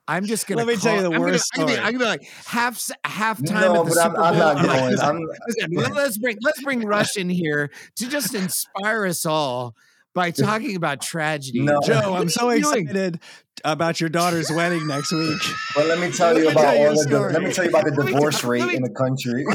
I'm 0.07 0.25
just 0.25 0.47
gonna. 0.47 0.57
Let 0.65 0.67
me 0.67 0.75
tell 0.75 0.95
you 0.95 1.01
the 1.01 1.05
I'm 1.07 1.11
gonna- 1.13 1.31
worst 1.31 1.49
I'm 1.55 1.59
gonna, 1.61 1.67
be- 1.67 1.73
story. 1.75 1.87
I'm 1.87 1.93
gonna 1.93 2.03
be 2.03 2.09
like 2.09 2.23
half 2.47 2.81
half 3.05 3.45
time 3.45 3.61
No, 3.61 3.81
at 3.81 3.89
the 3.89 3.95
but 3.95 4.03
Super 4.03 4.21
I'm 4.21 4.33
Bowl. 4.33 4.43
I'm 4.43 4.55
like, 4.55 4.65
going. 4.65 4.91
listen, 5.47 5.77
I'm, 5.77 5.93
let's 5.93 6.17
bring 6.17 6.37
let's 6.41 6.61
bring 6.63 6.81
Rush 6.85 7.15
in 7.17 7.29
here 7.29 7.69
to 7.97 8.09
just 8.09 8.33
inspire 8.35 9.05
us 9.05 9.25
all 9.25 9.75
by 10.13 10.31
talking 10.31 10.75
about 10.75 11.01
tragedy. 11.01 11.61
No. 11.61 11.79
joe 11.81 12.15
i'm 12.15 12.29
so 12.29 12.47
are 12.47 12.55
you 12.55 12.63
doing? 12.63 12.87
excited 12.87 13.19
about 13.65 14.01
your 14.01 14.09
daughter's 14.09 14.51
wedding 14.51 14.85
next 14.87 15.11
week 15.11 15.39
but 15.75 15.85
let 15.85 15.99
me 15.99 16.11
tell 16.11 16.37
you 16.37 16.49
about 16.49 16.61
tell 16.73 16.87
all 16.89 16.95
the. 17.03 17.19
Let 17.33 17.43
me 17.43 17.53
tell 17.53 17.63
you 17.65 17.69
about 17.69 17.85
the 17.85 17.91
divorce 18.05 18.43
rate 18.43 18.65
me- 18.65 18.75
in 18.75 18.81
the 18.83 18.89
country. 18.89 19.45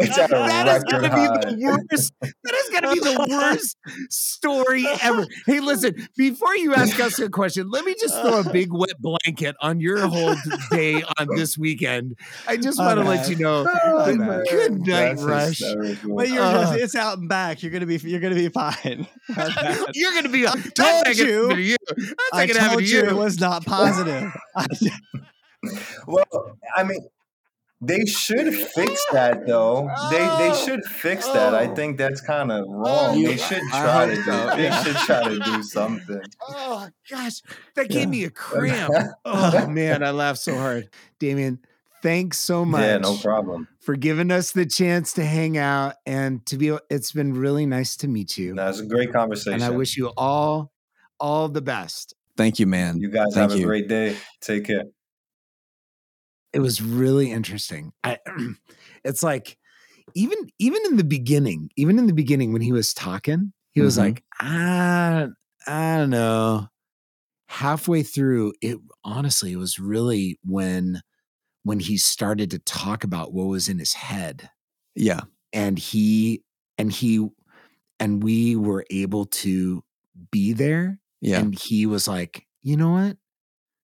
It's 0.00 0.18
at 0.18 0.30
a 0.30 0.34
That 0.34 0.76
is 0.76 0.84
gonna 0.84 1.08
be 1.10 1.26
the 1.26 1.58
worst. 1.90 2.12
That 2.20 2.54
is 2.54 2.70
gonna 2.72 2.92
be 2.94 3.00
the 3.00 3.26
worst 3.30 3.76
story 4.10 4.84
ever. 5.02 5.26
Hey, 5.46 5.60
listen, 5.60 5.94
before 6.16 6.54
you 6.56 6.74
ask 6.74 6.98
us 7.00 7.18
a 7.18 7.28
question, 7.28 7.70
let 7.70 7.84
me 7.84 7.94
just 8.00 8.14
throw 8.20 8.40
a 8.40 8.50
big 8.52 8.72
wet 8.72 9.00
blanket 9.00 9.56
on 9.60 9.80
your 9.80 10.06
whole 10.06 10.34
day 10.70 11.02
on 11.18 11.28
this 11.34 11.58
weekend. 11.58 12.16
I 12.46 12.56
just 12.56 12.78
want 12.78 12.98
to 12.98 13.04
let 13.04 13.28
you 13.28 13.36
know. 13.36 13.66
Oh, 13.68 14.04
Good- 14.06 14.46
good 14.48 14.72
night, 14.86 15.16
That's 15.16 15.22
Rush. 15.22 15.62
But 16.04 16.28
you're 16.28 16.42
Uh. 16.42 16.62
just, 16.62 16.74
it's 16.74 16.94
out 16.94 17.18
and 17.18 17.28
back. 17.28 17.62
You're 17.62 17.72
gonna 17.72 17.86
be 17.86 17.96
you're 17.96 18.20
gonna 18.20 18.34
be 18.34 18.48
fine. 18.48 19.06
You're 19.94 20.14
gonna 20.14 20.28
be. 20.28 20.46
Told 20.74 21.16
you. 21.16 21.69
Happen 21.72 22.04
you. 22.04 22.06
That's 22.06 22.16
I 22.32 22.46
gonna 22.46 22.60
happen 22.60 22.78
told 22.78 22.86
to 22.88 22.90
you 22.94 23.02
you. 23.02 23.08
it 23.08 23.14
was 23.16 23.38
not 23.40 23.64
positive. 23.66 24.32
Well, 26.06 26.56
I 26.74 26.84
mean, 26.84 27.00
they 27.82 28.04
should 28.06 28.54
fix 28.54 29.04
that 29.12 29.46
though. 29.46 29.90
They 30.10 30.18
they 30.18 30.50
Oh. 30.50 30.64
should 30.66 30.84
fix 30.84 31.26
that. 31.28 31.54
I 31.54 31.66
Oh. 31.66 31.74
think 31.74 31.98
that's 31.98 32.20
kind 32.20 32.50
of 32.52 32.64
oh, 32.68 32.72
wrong. 32.72 33.18
You- 33.18 33.28
they 33.28 33.36
should 33.36 33.62
try 33.70 34.06
hope 34.06 34.14
to 34.14 34.16
do. 34.24 34.56
They 34.56 34.62
yeah. 34.64 34.82
should 34.82 34.96
try 34.96 35.24
to 35.28 35.38
do 35.38 35.62
something. 35.76 36.22
Oh 36.48 36.88
gosh, 37.10 37.42
that 37.76 37.88
gave 37.88 38.00
Yeah. 38.02 38.06
me 38.06 38.24
a 38.24 38.30
cramp. 38.30 38.92
Oh 39.24 39.66
man, 39.66 40.02
I 40.02 40.10
laughed 40.12 40.40
so 40.40 40.56
hard. 40.56 40.88
Damien, 41.18 41.58
thanks 42.02 42.38
so 42.38 42.64
much. 42.64 42.80
yeah, 42.82 42.98
no 42.98 43.16
problem. 43.16 43.68
for 43.80 43.96
giving 43.96 44.30
us 44.30 44.52
the 44.52 44.64
chance 44.66 45.12
to 45.14 45.24
hang 45.24 45.56
out 45.58 45.94
and 46.06 46.44
to 46.46 46.56
be 46.56 46.74
it's 46.90 47.12
been 47.12 47.34
really 47.34 47.66
nice 47.66 47.96
to 47.96 48.08
meet 48.08 48.36
you 48.38 48.54
That 48.54 48.68
was 48.68 48.80
a 48.80 48.86
great 48.86 49.10
conversation. 49.12 49.54
and 49.54 49.62
i 49.64 49.70
wish 49.70 49.96
you 49.96 50.12
all 50.18 50.70
all 51.20 51.48
the 51.48 51.62
best 51.62 52.14
Thank 52.36 52.58
you, 52.58 52.66
man. 52.66 52.98
you 52.98 53.10
guys 53.10 53.34
Thank 53.34 53.50
have 53.50 53.58
you. 53.60 53.66
a 53.66 53.68
great 53.68 53.88
day. 53.88 54.16
Take 54.40 54.64
care. 54.64 54.84
it 56.52 56.60
was 56.60 56.80
really 56.82 57.30
interesting 57.30 57.92
i 58.04 58.18
it's 59.04 59.22
like 59.22 59.56
even 60.14 60.36
even 60.58 60.80
in 60.86 60.96
the 60.96 61.04
beginning 61.04 61.70
even 61.76 61.98
in 61.98 62.06
the 62.06 62.12
beginning 62.12 62.52
when 62.52 62.62
he 62.62 62.72
was 62.72 62.92
talking 62.94 63.52
he 63.72 63.80
was 63.80 63.96
Mhm. 63.96 64.00
like 64.00 64.24
i 64.40 65.28
i 65.66 65.96
don't 65.98 66.10
know 66.10 66.66
halfway 67.48 68.02
through 68.02 68.52
it 68.62 68.78
honestly 69.04 69.52
it 69.52 69.56
was 69.56 69.78
really 69.78 70.38
when 70.44 71.00
when 71.62 71.78
he 71.78 71.96
started 71.98 72.50
to 72.52 72.58
talk 72.60 73.04
about 73.04 73.32
what 73.32 73.44
was 73.46 73.68
in 73.68 73.78
his 73.78 73.92
head 73.92 74.50
Yeah. 74.96 75.20
and 75.52 75.78
he 75.78 76.42
and 76.78 76.90
he 76.90 77.28
and 78.00 78.22
we 78.22 78.56
were 78.56 78.84
able 78.90 79.26
to 79.26 79.84
be 80.32 80.52
there 80.52 80.98
Yeah. 81.20 81.40
and 81.40 81.58
he 81.58 81.86
was 81.86 82.06
like 82.08 82.46
you 82.62 82.76
know 82.76 82.92
what 82.92 83.16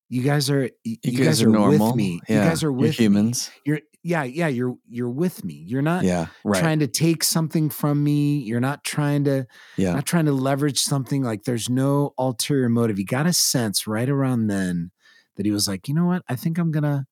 you 0.08 0.22
guys 0.22 0.48
are 0.50 0.70
y- 0.84 0.96
you, 1.02 1.24
guys, 1.24 1.42
are, 1.42 1.48
normal. 1.48 1.88
with 1.88 1.96
me 1.96 2.20
Yeah. 2.28 2.44
you 2.44 2.48
guys 2.48 2.62
are 2.62 2.66
You're 2.66 2.72
with 2.72 2.90
me. 2.98 3.04
humans. 3.04 3.50
you're 3.64 3.80
yeah 4.02 4.22
yeah 4.22 4.46
you're 4.46 4.76
you're 4.88 5.10
with 5.10 5.44
me 5.44 5.54
you're 5.66 5.82
not 5.82 6.04
Yeah. 6.04 6.26
Right. 6.44 6.60
trying 6.60 6.78
to 6.78 6.86
take 6.86 7.24
something 7.24 7.68
from 7.70 8.04
me 8.04 8.38
you're 8.38 8.60
not 8.60 8.84
trying 8.84 9.24
to 9.24 9.46
yeah. 9.76 9.92
not 9.94 10.06
trying 10.06 10.26
to 10.26 10.32
leverage 10.32 10.78
something 10.80 11.22
like 11.24 11.42
there's 11.44 11.68
no 11.68 12.14
ulterior 12.18 12.68
motive 12.68 12.98
you 12.98 13.04
got 13.04 13.26
a 13.26 13.32
sense 13.32 13.86
right 13.86 14.08
around 14.08 14.46
then 14.46 14.92
that 15.36 15.44
he 15.44 15.50
was 15.52 15.66
like 15.66 15.88
you 15.88 15.94
know 15.94 16.06
what 16.06 16.22
i 16.28 16.36
think 16.36 16.56
i'm 16.56 16.70
gonna 16.70 17.04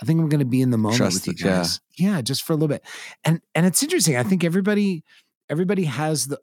i 0.00 0.04
think 0.04 0.20
i'm 0.20 0.28
gonna 0.28 0.44
be 0.44 0.60
in 0.60 0.70
the 0.70 0.78
moment 0.78 0.96
Trust 0.98 1.26
with 1.26 1.26
you 1.28 1.32
it, 1.32 1.40
yeah. 1.48 1.56
guys 1.58 1.80
yeah. 1.96 2.20
just 2.22 2.42
for 2.42 2.52
a 2.54 2.56
little 2.56 2.68
bit 2.68 2.84
and 3.24 3.40
and 3.54 3.64
it's 3.64 3.82
interesting 3.82 4.16
i 4.16 4.24
think 4.24 4.42
everybody 4.42 5.04
everybody 5.48 5.84
has 5.84 6.26
the 6.26 6.40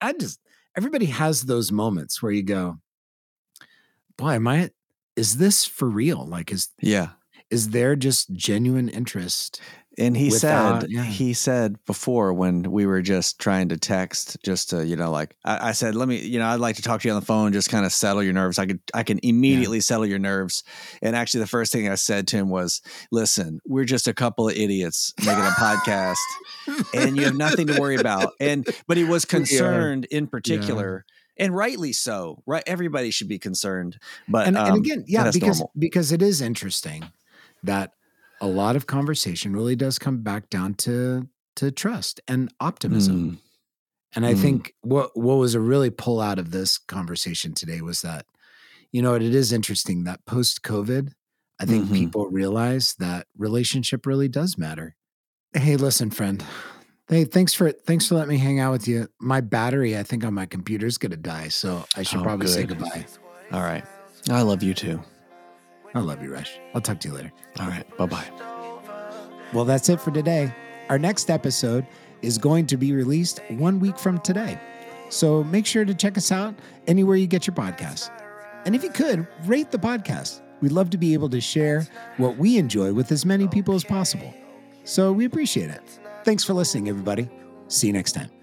i 0.00 0.12
just 0.14 0.40
everybody 0.76 1.06
has 1.06 1.42
those 1.42 1.70
moments 1.72 2.22
where 2.22 2.32
you 2.32 2.42
go 2.42 2.78
boy 4.16 4.32
am 4.32 4.46
i 4.48 4.70
is 5.16 5.36
this 5.36 5.64
for 5.64 5.88
real 5.88 6.26
like 6.26 6.50
is 6.52 6.68
Yeah. 6.80 7.10
is 7.50 7.70
there 7.70 7.96
just 7.96 8.32
genuine 8.32 8.88
interest 8.88 9.60
And 9.98 10.16
he 10.16 10.30
Without- 10.30 10.82
said, 10.82 10.90
yeah. 10.90 11.04
he 11.04 11.34
said 11.34 11.76
before 11.84 12.32
when 12.32 12.62
we 12.70 12.86
were 12.86 13.02
just 13.02 13.38
trying 13.38 13.68
to 13.68 13.76
text, 13.76 14.38
just 14.42 14.70
to, 14.70 14.86
you 14.86 14.96
know, 14.96 15.10
like 15.10 15.36
I, 15.44 15.68
I 15.68 15.72
said, 15.72 15.94
let 15.94 16.08
me, 16.08 16.18
you 16.18 16.38
know, 16.38 16.46
I'd 16.46 16.60
like 16.60 16.76
to 16.76 16.82
talk 16.82 17.02
to 17.02 17.08
you 17.08 17.12
on 17.14 17.20
the 17.20 17.26
phone, 17.26 17.52
just 17.52 17.68
kind 17.68 17.84
of 17.84 17.92
settle 17.92 18.22
your 18.22 18.32
nerves. 18.32 18.58
I 18.58 18.64
could, 18.64 18.80
I 18.94 19.02
can 19.02 19.20
immediately 19.22 19.80
settle 19.80 20.06
your 20.06 20.18
nerves. 20.18 20.64
And 21.02 21.14
actually, 21.14 21.40
the 21.40 21.46
first 21.46 21.72
thing 21.72 21.88
I 21.90 21.96
said 21.96 22.26
to 22.28 22.36
him 22.38 22.48
was, 22.48 22.80
listen, 23.10 23.60
we're 23.66 23.84
just 23.84 24.08
a 24.08 24.14
couple 24.14 24.48
of 24.48 24.56
idiots 24.56 25.12
making 25.18 25.44
a 25.44 25.50
podcast 25.50 26.16
and 26.94 27.16
you 27.16 27.24
have 27.24 27.36
nothing 27.36 27.66
to 27.66 27.78
worry 27.78 27.96
about. 27.96 28.32
And, 28.40 28.66
but 28.86 28.96
he 28.96 29.04
was 29.04 29.24
concerned 29.26 30.06
in 30.06 30.26
particular. 30.26 31.04
And 31.36 31.54
rightly 31.54 31.92
so, 31.92 32.42
right? 32.46 32.62
Everybody 32.66 33.10
should 33.10 33.28
be 33.28 33.38
concerned, 33.38 33.98
but 34.28 34.46
and, 34.46 34.56
um, 34.56 34.68
and 34.68 34.76
again 34.76 35.04
yeah 35.08 35.30
because 35.30 35.60
normal. 35.60 35.72
because 35.78 36.12
it 36.12 36.20
is 36.20 36.42
interesting 36.42 37.10
that 37.62 37.92
a 38.42 38.46
lot 38.48 38.76
of 38.76 38.86
conversation 38.86 39.54
really 39.54 39.76
does 39.76 39.98
come 39.98 40.18
back 40.22 40.50
down 40.50 40.74
to 40.74 41.28
to 41.56 41.70
trust 41.70 42.20
and 42.28 42.52
optimism 42.60 43.16
Mm, 43.16 43.38
and 44.16 44.26
i 44.26 44.34
Mm. 44.34 44.40
think 44.42 44.74
what 44.82 45.16
what 45.16 45.36
was 45.36 45.54
a 45.54 45.60
really 45.60 45.90
pull 45.90 46.20
out 46.20 46.38
of 46.38 46.50
this 46.50 46.76
conversation 46.78 47.54
today 47.54 47.80
was 47.80 48.02
that 48.02 48.26
You 48.94 49.00
know, 49.00 49.14
it 49.14 49.22
is 49.22 49.52
interesting 49.52 50.04
that 50.04 50.26
post 50.26 50.62
COVID, 50.62 51.12
I 51.58 51.64
think 51.64 51.86
Mhm. 51.86 51.94
people 51.94 52.28
realize 52.28 52.94
that 52.98 53.26
relationship 53.38 54.04
really 54.04 54.28
does 54.28 54.58
matter. 54.58 54.96
Hey, 55.54 55.76
listen, 55.76 56.10
friend. 56.10 56.44
Hey, 57.08 57.24
thanks 57.24 57.54
for 57.54 57.72
thanks 57.72 58.06
for 58.06 58.16
letting 58.16 58.28
me 58.28 58.38
hang 58.38 58.60
out 58.60 58.72
with 58.72 58.86
you. 58.86 59.08
My 59.18 59.40
battery, 59.40 59.96
I 59.96 60.02
think, 60.02 60.24
on 60.24 60.34
my 60.34 60.44
computer 60.44 60.86
is 60.86 60.98
gonna 60.98 61.16
die, 61.16 61.48
so 61.48 61.86
I 61.96 62.02
should 62.02 62.20
Oh, 62.20 62.22
probably 62.22 62.48
say 62.48 62.66
goodbye. 62.66 63.06
All 63.50 63.62
right. 63.62 63.84
I 64.28 64.42
love 64.42 64.62
you 64.62 64.74
too. 64.74 65.00
I 65.94 66.00
love 66.00 66.22
you, 66.22 66.32
Rush. 66.32 66.58
I'll 66.74 66.80
talk 66.80 67.00
to 67.00 67.08
you 67.08 67.14
later. 67.14 67.32
All 67.60 67.68
right. 67.68 67.96
Bye 67.96 68.06
bye. 68.06 68.30
Well, 69.52 69.64
that's 69.64 69.88
it 69.88 70.00
for 70.00 70.10
today. 70.10 70.54
Our 70.88 70.98
next 70.98 71.30
episode 71.30 71.86
is 72.22 72.38
going 72.38 72.66
to 72.66 72.76
be 72.76 72.92
released 72.92 73.40
one 73.50 73.80
week 73.80 73.98
from 73.98 74.18
today. 74.20 74.58
So 75.10 75.44
make 75.44 75.66
sure 75.66 75.84
to 75.84 75.94
check 75.94 76.16
us 76.16 76.32
out 76.32 76.54
anywhere 76.86 77.16
you 77.16 77.26
get 77.26 77.46
your 77.46 77.54
podcasts. 77.54 78.10
And 78.64 78.74
if 78.74 78.82
you 78.82 78.90
could, 78.90 79.26
rate 79.44 79.70
the 79.70 79.78
podcast. 79.78 80.40
We'd 80.60 80.72
love 80.72 80.90
to 80.90 80.98
be 80.98 81.12
able 81.12 81.28
to 81.30 81.40
share 81.40 81.86
what 82.16 82.36
we 82.38 82.56
enjoy 82.56 82.92
with 82.92 83.10
as 83.12 83.26
many 83.26 83.48
people 83.48 83.74
as 83.74 83.84
possible. 83.84 84.32
So 84.84 85.12
we 85.12 85.24
appreciate 85.24 85.70
it. 85.70 85.82
Thanks 86.24 86.44
for 86.44 86.54
listening, 86.54 86.88
everybody. 86.88 87.28
See 87.68 87.88
you 87.88 87.92
next 87.92 88.12
time. 88.12 88.41